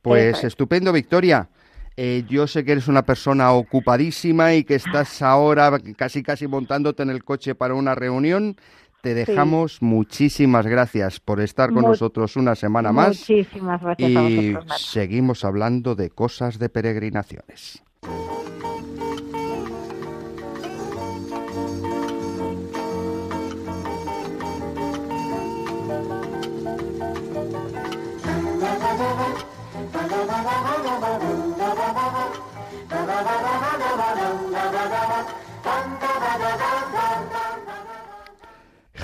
[0.00, 0.44] Pues es.
[0.44, 1.50] estupendo, Victoria.
[1.96, 7.02] Eh, yo sé que eres una persona ocupadísima y que estás ahora casi casi montándote
[7.02, 8.56] en el coche para una reunión.
[9.00, 9.84] Te dejamos sí.
[9.84, 13.18] muchísimas gracias por estar con nosotros una semana más.
[13.18, 14.82] Muchísimas gracias y a vosotros.
[14.82, 17.82] Seguimos hablando de cosas de peregrinaciones.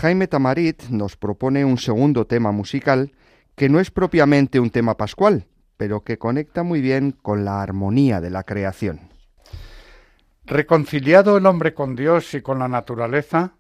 [0.01, 3.13] Jaime Tamarit nos propone un segundo tema musical
[3.55, 5.47] que no es propiamente un tema pascual,
[5.77, 9.11] pero que conecta muy bien con la armonía de la creación.
[10.47, 13.57] Reconciliado el hombre con Dios y con la naturaleza,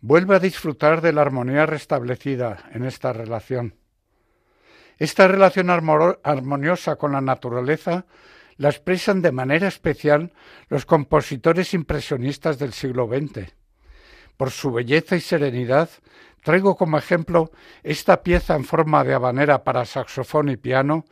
[0.00, 3.74] vuelve a disfrutar de la armonía restablecida en esta relación.
[4.98, 8.06] Esta relación armoniosa con la naturaleza
[8.58, 10.32] la expresan de manera especial
[10.68, 13.52] los compositores impresionistas del siglo XX.
[14.36, 15.88] Por su belleza y serenidad,
[16.42, 17.50] traigo como ejemplo
[17.82, 21.04] esta pieza en forma de habanera para saxofón y piano,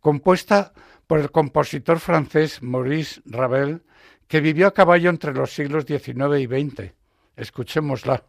[0.00, 0.72] compuesta
[1.06, 3.82] por el compositor francés Maurice Ravel,
[4.28, 6.92] que vivió a caballo entre los siglos XIX y XX.
[7.36, 8.22] Escuchémosla.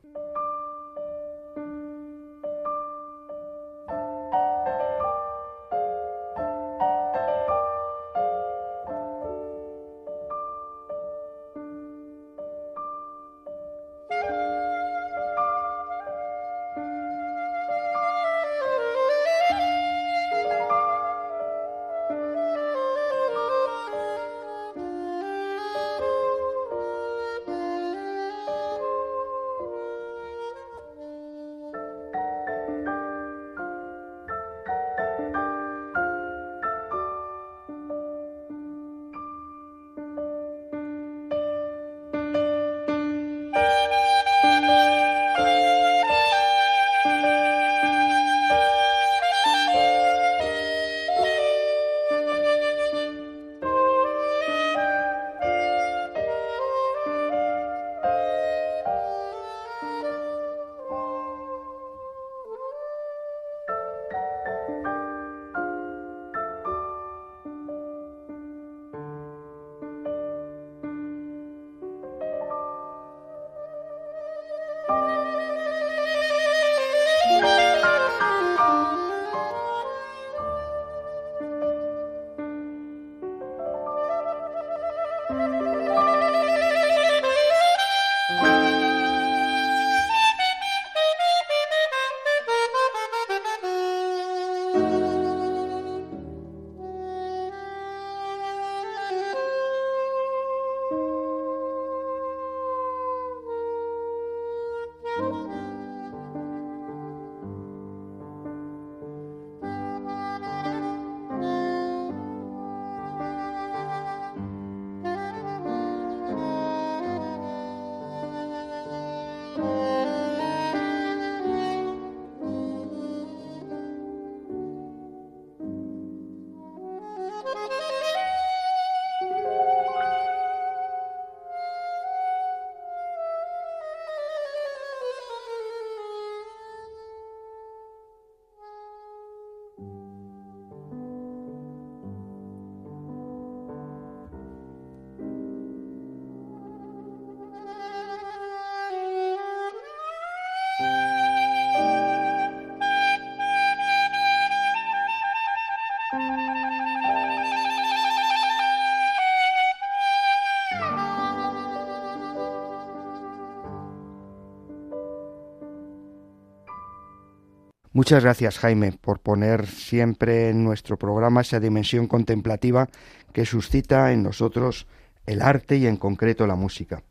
[168.01, 172.89] Muchas gracias, Jaime, por poner siempre en nuestro programa esa dimensión contemplativa
[173.31, 174.87] que suscita en nosotros
[175.27, 177.03] el arte y en concreto la música.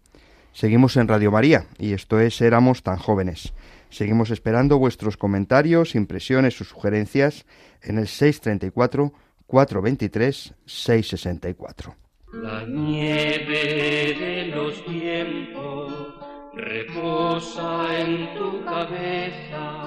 [0.52, 3.54] Seguimos en Radio María y esto es Éramos tan jóvenes.
[3.88, 7.46] Seguimos esperando vuestros comentarios, impresiones o sugerencias
[7.82, 9.12] en el 634
[9.46, 11.94] 423 664.
[12.32, 16.20] La nieve de los tiempos
[16.52, 19.79] reposa en tu cabeza,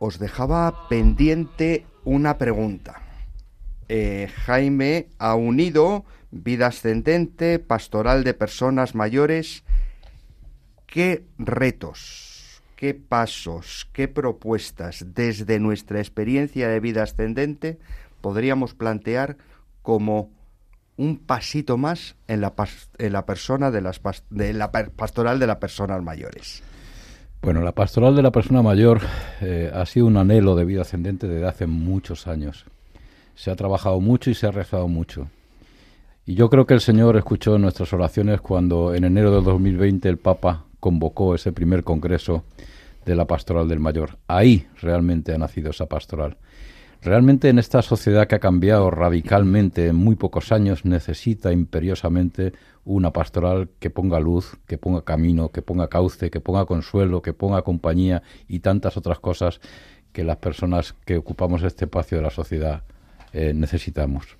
[0.00, 3.02] Os dejaba pendiente una pregunta.
[3.88, 9.64] Eh, Jaime ha unido vida ascendente, pastoral de personas mayores.
[10.86, 17.78] ¿Qué retos, qué pasos, qué propuestas desde nuestra experiencia de vida ascendente
[18.20, 19.36] podríamos plantear
[19.82, 20.30] como
[20.96, 26.62] un pasito más en la, persona de, las de la pastoral de las personas mayores?
[27.40, 29.00] Bueno, la pastoral de la persona mayor
[29.40, 32.64] eh, ha sido un anhelo de vida ascendente desde hace muchos años.
[33.36, 35.28] Se ha trabajado mucho y se ha rezado mucho.
[36.26, 40.18] Y yo creo que el Señor escuchó nuestras oraciones cuando en enero del 2020 el
[40.18, 42.44] Papa convocó ese primer congreso
[43.06, 44.18] de la pastoral del mayor.
[44.26, 46.36] Ahí realmente ha nacido esa pastoral.
[47.00, 52.52] Realmente en esta sociedad que ha cambiado radicalmente en muy pocos años necesita imperiosamente
[52.84, 57.32] una pastoral que ponga luz, que ponga camino, que ponga cauce, que ponga consuelo, que
[57.32, 59.60] ponga compañía y tantas otras cosas
[60.12, 62.82] que las personas que ocupamos este espacio de la sociedad
[63.32, 64.36] eh, necesitamos.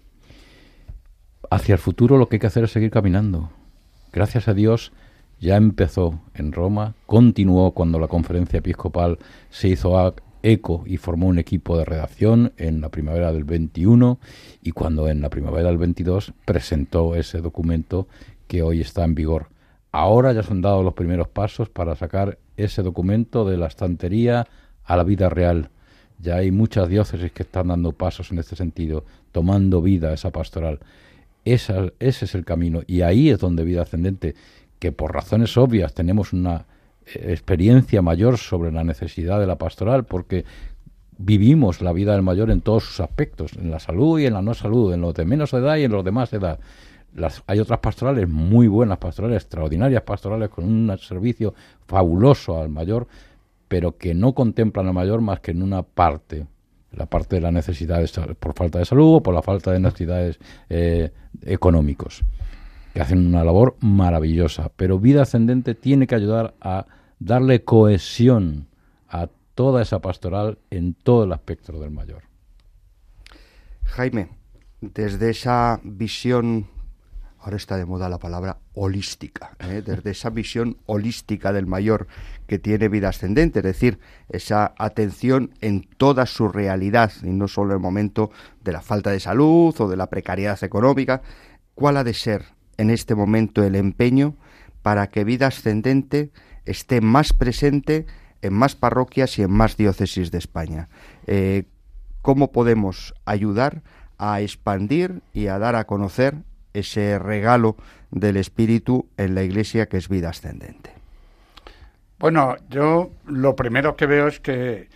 [1.51, 3.51] Hacia el futuro lo que hay que hacer es seguir caminando.
[4.13, 4.93] Gracias a Dios
[5.41, 9.19] ya empezó en Roma, continuó cuando la conferencia episcopal
[9.51, 9.97] se hizo
[10.43, 14.19] eco y formó un equipo de redacción en la primavera del 21
[14.63, 18.07] y cuando en la primavera del 22 presentó ese documento
[18.47, 19.49] que hoy está en vigor.
[19.93, 24.47] Ahora ya se han dado los primeros pasos para sacar ese documento de la estantería
[24.85, 25.71] a la vida real.
[26.21, 30.81] Ya hay muchas diócesis que están dando pasos en este sentido, tomando vida esa pastoral.
[31.45, 32.83] Esa- ese es el camino.
[32.87, 34.35] Y ahí es donde vida ascendente,
[34.79, 36.67] que por razones obvias tenemos una
[37.15, 40.45] experiencia mayor sobre la necesidad de la pastoral, porque
[41.19, 44.43] vivimos la vida del mayor en todos sus aspectos, en la salud y en la
[44.43, 46.59] no salud, en los de menos edad y en los de más edad.
[47.15, 51.55] Las, hay otras pastorales muy buenas, pastorales extraordinarias, pastorales con un servicio
[51.87, 53.09] fabuloso al mayor,
[53.67, 56.47] pero que no contemplan al mayor más que en una parte,
[56.93, 60.39] la parte de las necesidades por falta de salud o por la falta de necesidades
[60.69, 61.11] eh,
[61.45, 62.23] económicos,
[62.99, 64.73] que hacen una labor maravillosa.
[64.75, 66.87] Pero vida ascendente tiene que ayudar a
[67.21, 68.67] darle cohesión
[69.09, 72.25] a toda esa pastoral en todo el aspecto del mayor.
[73.85, 74.31] Jaime,
[74.81, 76.67] desde esa visión,
[77.39, 79.81] ahora está de moda la palabra holística, ¿eh?
[79.87, 82.09] desde esa visión holística del mayor
[82.49, 87.75] que tiene vida ascendente, es decir, esa atención en toda su realidad y no solo
[87.75, 88.33] el momento
[88.65, 91.23] de la falta de salud o de la precariedad económica,
[91.77, 94.35] ¿cuál ha de ser en este momento el empeño
[94.83, 96.31] para que vida ascendente
[96.65, 98.07] esté más presente
[98.41, 100.89] en más parroquias y en más diócesis de España?
[101.27, 101.65] Eh,
[102.23, 103.83] cómo podemos ayudar
[104.17, 106.37] a expandir y a dar a conocer
[106.73, 107.77] ese regalo
[108.11, 110.93] del Espíritu en la Iglesia que es vida ascendente.
[112.19, 114.89] Bueno, yo lo primero que veo es que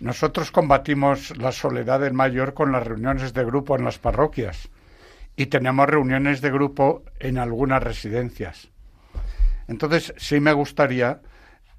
[0.00, 4.68] nosotros combatimos la soledad del mayor con las reuniones de grupo en las parroquias
[5.36, 8.68] y tenemos reuniones de grupo en algunas residencias.
[9.68, 11.20] Entonces, sí me gustaría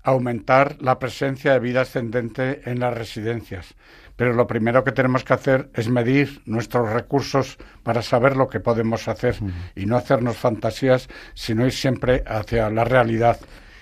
[0.04, 3.74] aumentar la presencia de vida ascendente en las residencias.
[4.16, 8.60] Pero lo primero que tenemos que hacer es medir nuestros recursos para saber lo que
[8.60, 9.36] podemos hacer
[9.76, 13.40] y no hacernos fantasías, sino ir siempre hacia la realidad.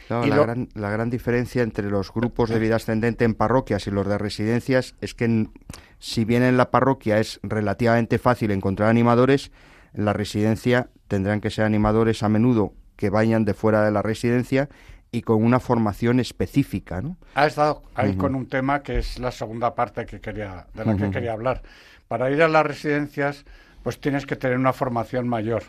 [0.08, 3.86] Claro, la, lo- gran, la gran diferencia entre los grupos de vida ascendente en parroquias
[3.88, 5.52] y los de residencias es que en-
[6.04, 9.54] si bien en la parroquia es relativamente fácil encontrar animadores,
[9.94, 14.02] en la residencia tendrán que ser animadores a menudo que vayan de fuera de la
[14.02, 14.68] residencia
[15.14, 17.16] y con una formación específica, ¿no?
[17.36, 20.98] Has dado ahí con un tema que es la segunda parte que quería, de la
[20.98, 21.64] que quería hablar.
[22.10, 23.46] Para ir a las residencias,
[23.82, 25.64] pues tienes que tener una formación mayor.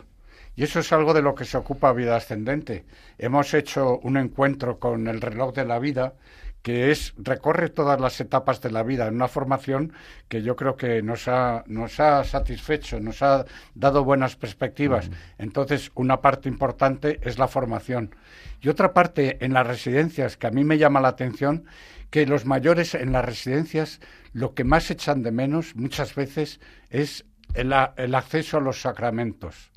[0.57, 2.83] Y eso es algo de lo que se ocupa Vida Ascendente.
[3.17, 6.13] Hemos hecho un encuentro con el reloj de la vida
[6.65, 9.93] que es recorre todas las etapas de la vida en una formación
[10.27, 13.45] que yo creo que nos ha nos ha satisfecho, nos ha
[13.75, 15.11] dado buenas perspectivas.
[15.37, 18.15] Entonces, una parte importante es la formación.
[18.61, 21.65] Y otra parte en las residencias que a mí me llama la atención
[22.09, 23.99] que los mayores en las residencias
[24.33, 26.59] lo que más echan de menos muchas veces
[26.89, 29.71] es el, acceso a los sacramentos.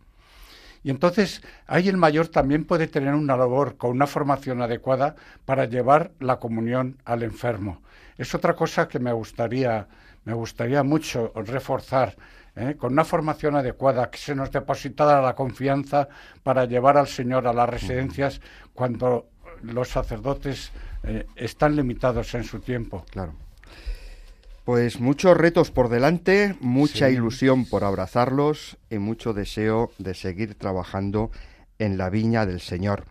[0.89, 5.66] Y entonces ahí el mayor también puede tener una labor con una formación adecuada para
[5.66, 7.82] llevar la comunión al enfermo.
[8.16, 9.86] Es otra cosa que me gustaría,
[10.24, 12.16] me gustaría mucho reforzar.
[12.57, 12.76] ¿eh?
[12.78, 16.09] con una formación adecuada, que se nos depositara la confianza
[16.43, 18.41] para llevar al Señor a las residencias
[18.72, 19.26] cuando
[19.61, 20.72] los sacerdotes
[21.03, 23.05] eh, están limitados en su tiempo.
[23.11, 23.34] Claro.
[24.69, 27.14] Pues muchos retos por delante, mucha Sí.
[27.14, 31.31] ilusión por abrazarlos y mucho deseo de seguir trabajando
[31.79, 33.07] en la viña del Señor.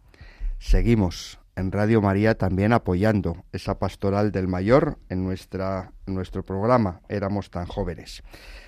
[0.59, 7.01] Seguimos en Radio María también apoyando esa pastoral del mayor en, nuestra, en nuestro programa
[7.09, 8.21] Éramos tan jóvenes.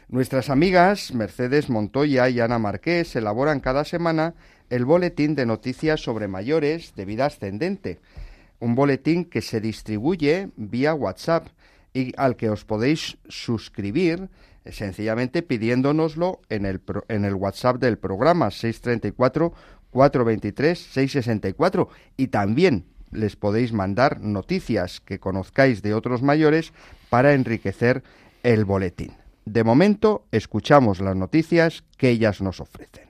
[0.07, 4.33] Nuestras amigas Mercedes Montoya y Ana Marqués elaboran cada semana
[4.71, 7.99] el boletín de noticias sobre mayores de vida ascendente,
[8.59, 11.49] un boletín que se distribuye vía WhatsApp
[11.93, 14.29] y al que os podéis suscribir
[14.65, 19.53] eh, sencillamente pidiéndonoslo en el, en el WhatsApp del programa 634
[19.91, 26.73] 423 664 y también les podéis mandar noticias que conozcáis de otros mayores
[27.09, 28.03] para enriquecer
[28.43, 29.13] el boletín.
[29.45, 33.08] De momento, escuchamos las noticias que ellas nos ofrecen.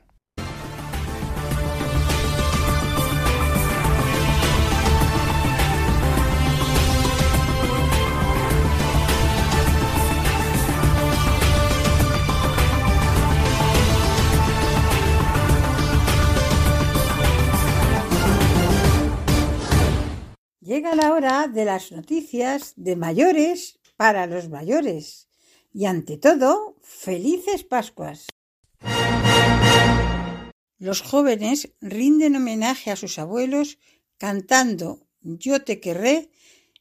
[21.20, 25.28] De las noticias de mayores para los mayores.
[25.74, 28.28] Y ante todo, felices Pascuas.
[30.78, 33.80] Los jóvenes rinden homenaje a sus abuelos
[34.18, 36.32] cantando Yo te querré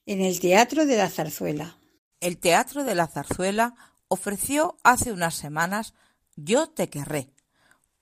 [0.07, 1.77] en el Teatro de la Zarzuela.
[2.21, 3.75] El Teatro de la Zarzuela
[4.07, 5.95] ofreció hace unas semanas
[6.37, 7.33] Yo te querré,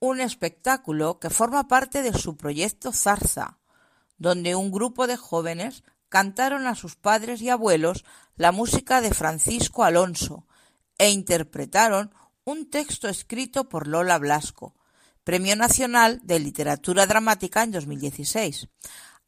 [0.00, 3.58] un espectáculo que forma parte de su proyecto Zarza,
[4.18, 8.04] donde un grupo de jóvenes cantaron a sus padres y abuelos
[8.36, 10.46] la música de Francisco Alonso
[10.98, 14.74] e interpretaron un texto escrito por Lola Blasco,
[15.24, 18.68] Premio Nacional de Literatura Dramática en 2016.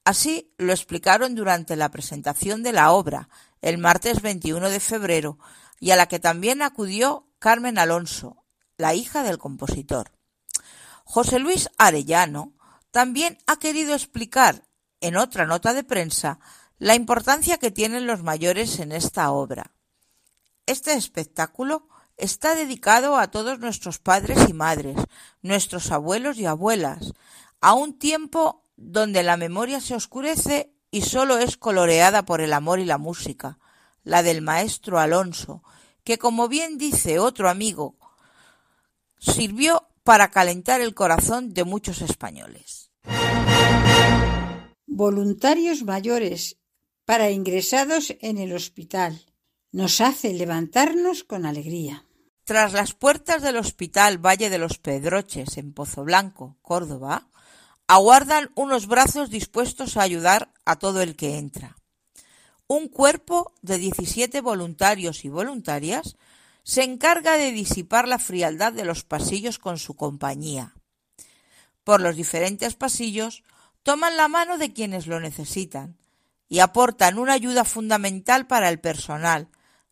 [0.05, 3.29] Así lo explicaron durante la presentación de la obra,
[3.61, 5.39] el martes 21 de febrero,
[5.81, 8.45] y a la que también acudió Carmen Alonso,
[8.77, 10.13] la hija del compositor.
[11.05, 12.55] José Luis Arellano
[12.91, 14.65] también ha querido explicar
[15.01, 16.39] en otra nota de prensa
[16.79, 19.73] la importancia que tienen los mayores en esta obra.
[20.67, 24.97] Este espectáculo está dedicado a todos nuestros padres y madres,
[25.43, 27.15] nuestros abuelos y abuelas,
[27.61, 32.79] a un tiempo donde la memoria se oscurece y solo es coloreada por el amor
[32.79, 33.59] y la música,
[34.05, 35.63] la del maestro Alonso,
[36.05, 37.97] que como bien dice otro amigo,
[39.19, 42.91] sirvió para calentar el corazón de muchos españoles.
[44.87, 46.58] Voluntarios mayores
[47.09, 49.25] para ingresados en el hospital.
[49.73, 52.05] Nos hace levantarnos con alegría.
[52.45, 57.31] Tras las puertas del Hospital Valle de los Pedroches en Pozo Blanco, Córdoba,
[57.87, 61.79] aguardan unos brazos dispuestos a ayudar a todo el que entra.
[62.67, 66.19] Un cuerpo de 17 voluntarios y voluntarias
[66.63, 70.75] se encarga de disipar la frialdad de los pasillos con su compañía.
[71.85, 73.45] Por los diferentes pasillos
[73.83, 75.97] toman la mano de quienes lo necesitan
[76.49, 79.49] y aportan una ayuda fundamental para el personal,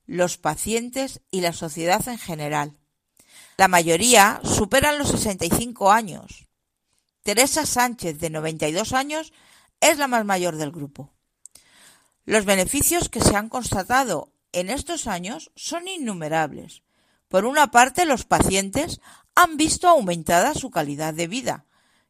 [0.06, 2.76] los pacientes y la sociedad en general.
[3.56, 6.46] La mayoría superan los 65 años.
[7.22, 9.32] Teresa Sánchez, de 92 años,
[9.80, 11.12] es la más mayor del grupo.
[12.24, 16.82] Los beneficios que se han constatado en estos años son innumerables.
[17.28, 19.00] Por una parte, los pacientes
[19.34, 21.66] han visto aumentada su calidad de vida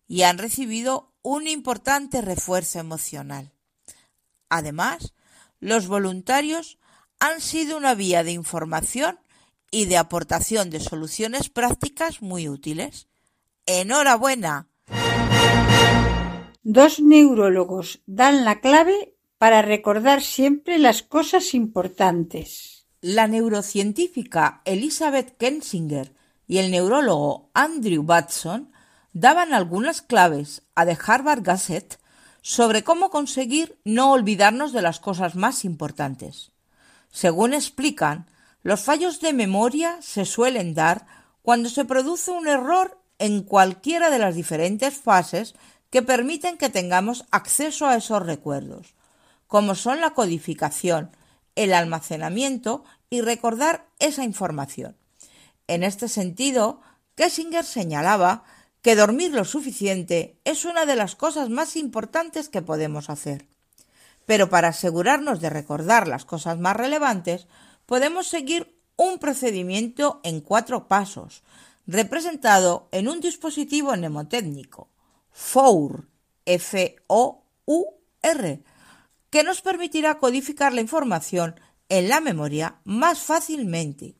[0.07, 3.56] y han recibido un importante refuerzo emocional.
[4.49, 5.15] Además,
[5.61, 6.79] los voluntarios
[7.19, 9.19] han sido una vía de información
[9.71, 13.09] y de aportación de soluciones prácticas muy útiles.
[13.67, 14.69] ¡Enhorabuena!
[16.63, 22.87] Dos neurólogos dan la clave para recordar siempre las cosas importantes.
[23.01, 26.15] La neurocientífica Elizabeth Kensinger
[26.47, 28.73] y el neurólogo Andrew Batson
[29.13, 31.99] daban algunas claves a The Harvard Gazette
[32.47, 36.53] sobre cómo conseguir no olvidarnos de las cosas más importantes.
[37.11, 38.31] Según explican,
[38.63, 41.09] los fallos de memoria se suelen dar
[41.43, 45.57] cuando se produce un error en cualquiera de las diferentes fases
[45.91, 48.95] que permiten que tengamos acceso a esos recuerdos,
[49.49, 51.11] como son la codificación,
[51.57, 54.97] el almacenamiento y recordar esa información.
[55.67, 56.81] En este sentido,
[57.17, 58.45] Kessinger señalaba
[58.87, 63.49] que dormir lo suficiente es una de las cosas más importantes que podemos hacer.
[64.27, 67.49] Pero para asegurarnos de recordar las cosas más relevantes,
[67.85, 71.43] podemos seguir un procedimiento en cuatro pasos,
[71.89, 74.89] representado en un dispositivo mnemotécnico,
[75.33, 76.07] FOUR,
[76.45, 77.03] F-O-U-R,
[79.31, 81.59] que nos permitirá codificar la información
[81.89, 84.15] en la memoria más fácilmente.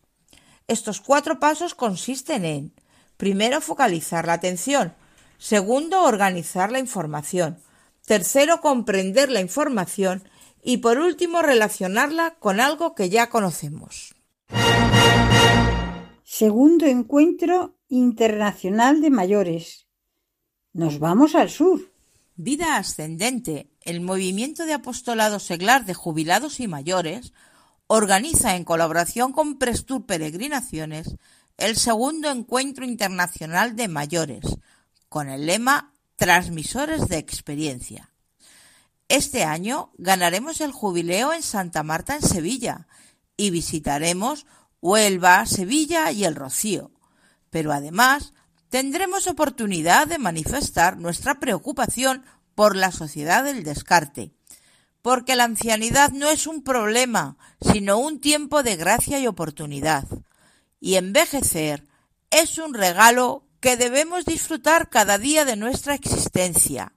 [0.67, 2.73] Estos cuatro pasos consisten en,
[3.17, 4.95] primero, focalizar la atención,
[5.39, 7.59] segundo, organizar la información,
[8.07, 10.29] tercero, comprender la información
[10.63, 14.15] y por último, relacionarla con algo que ya conocemos.
[16.25, 19.87] Segundo Encuentro Internacional de Mayores.
[20.73, 21.93] Nos vamos al sur.
[22.35, 27.33] Vida Ascendente, el movimiento de apostolado seglar de jubilados y mayores,
[27.87, 31.17] organiza en colaboración con Prestur Peregrinaciones
[31.57, 34.45] el segundo encuentro internacional de mayores,
[35.09, 38.11] con el lema Transmisores de Experiencia.
[39.09, 42.87] Este año ganaremos el jubileo en Santa Marta en Sevilla
[43.37, 44.47] y visitaremos
[44.81, 46.91] Huelva, Sevilla y el Rocío.
[47.51, 48.33] Pero además
[48.69, 54.33] tendremos oportunidad de manifestar nuestra preocupación por la sociedad del descarte,
[55.03, 60.05] porque la ancianidad no es un problema, sino un tiempo de gracia y oportunidad.
[60.81, 61.87] Y envejecer
[62.31, 66.93] es un regalo que debemos disfrutar cada día de nuestra existencia.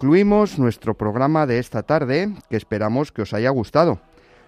[0.00, 4.00] Concluimos nuestro programa de esta tarde, que esperamos que os haya gustado.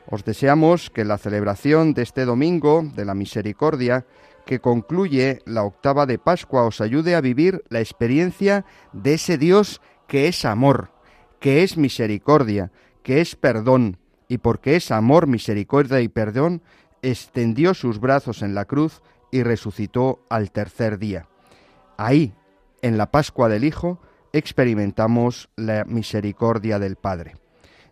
[0.08, 4.06] Os deseamos que la celebración de este domingo de la misericordia,
[4.46, 9.82] que concluye la octava de Pascua, os ayude a vivir la experiencia de ese Dios
[10.06, 10.90] que es amor,
[11.38, 12.72] que es misericordia,
[13.02, 13.98] que es perdón,
[14.28, 16.62] y porque es amor, misericordia y perdón,
[17.02, 21.28] extendió sus brazos en la cruz y resucitó al tercer día.
[21.98, 22.32] Ahí,
[22.80, 24.00] en la Pascua del Hijo,
[24.32, 27.36] experimentamos la misericordia del Padre.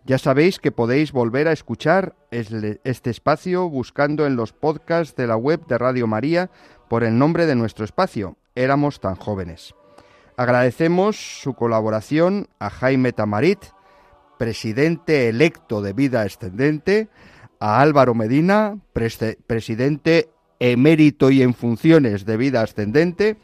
[0.03, 5.37] Ya sabéis que podéis volver a escuchar este espacio buscando en los podcasts de la
[5.37, 6.49] web de Radio María
[6.89, 9.73] por el nombre de nuestro espacio, Éramos tan jóvenes.
[10.35, 13.59] Agradecemos su colaboración a Jaime Tamarit,
[14.37, 17.07] presidente electo de Vida Ascendente,
[17.59, 18.77] a Álvaro Medina,
[19.47, 20.29] presidente
[20.59, 23.37] emérito y en funciones de Vida Ascendente,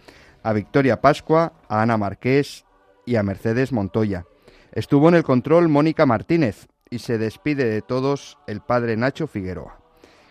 [0.44, 2.66] a Victoria Pascua, a Ana Marqués
[3.08, 4.26] y a Mercedes Montoya.
[4.74, 9.80] Estuvo en el control Mónica Martínez y se despide de todos el padre Nacho Figueroa.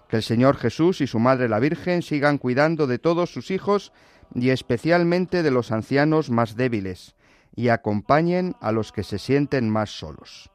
[0.09, 3.93] Que el Señor Jesús y su Madre la Virgen sigan cuidando de todos sus hijos
[4.35, 7.17] y especialmente de los ancianos más débiles
[7.57, 10.51] y acompañen a los que se sienten más solos.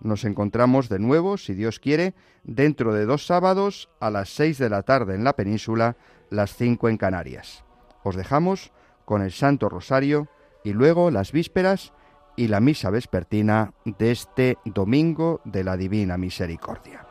[0.00, 2.14] Nos encontramos de nuevo, si Dios quiere,
[2.44, 5.96] dentro de dos sábados a las seis de la tarde en la península,
[6.28, 7.64] las cinco en Canarias.
[8.02, 8.72] Os dejamos
[9.06, 10.28] con el Santo Rosario
[10.64, 11.92] y luego las vísperas
[12.36, 17.06] y la misa vespertina de este domingo de la Divina Misericordia.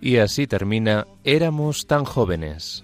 [0.00, 2.83] Y así termina Éramos tan jóvenes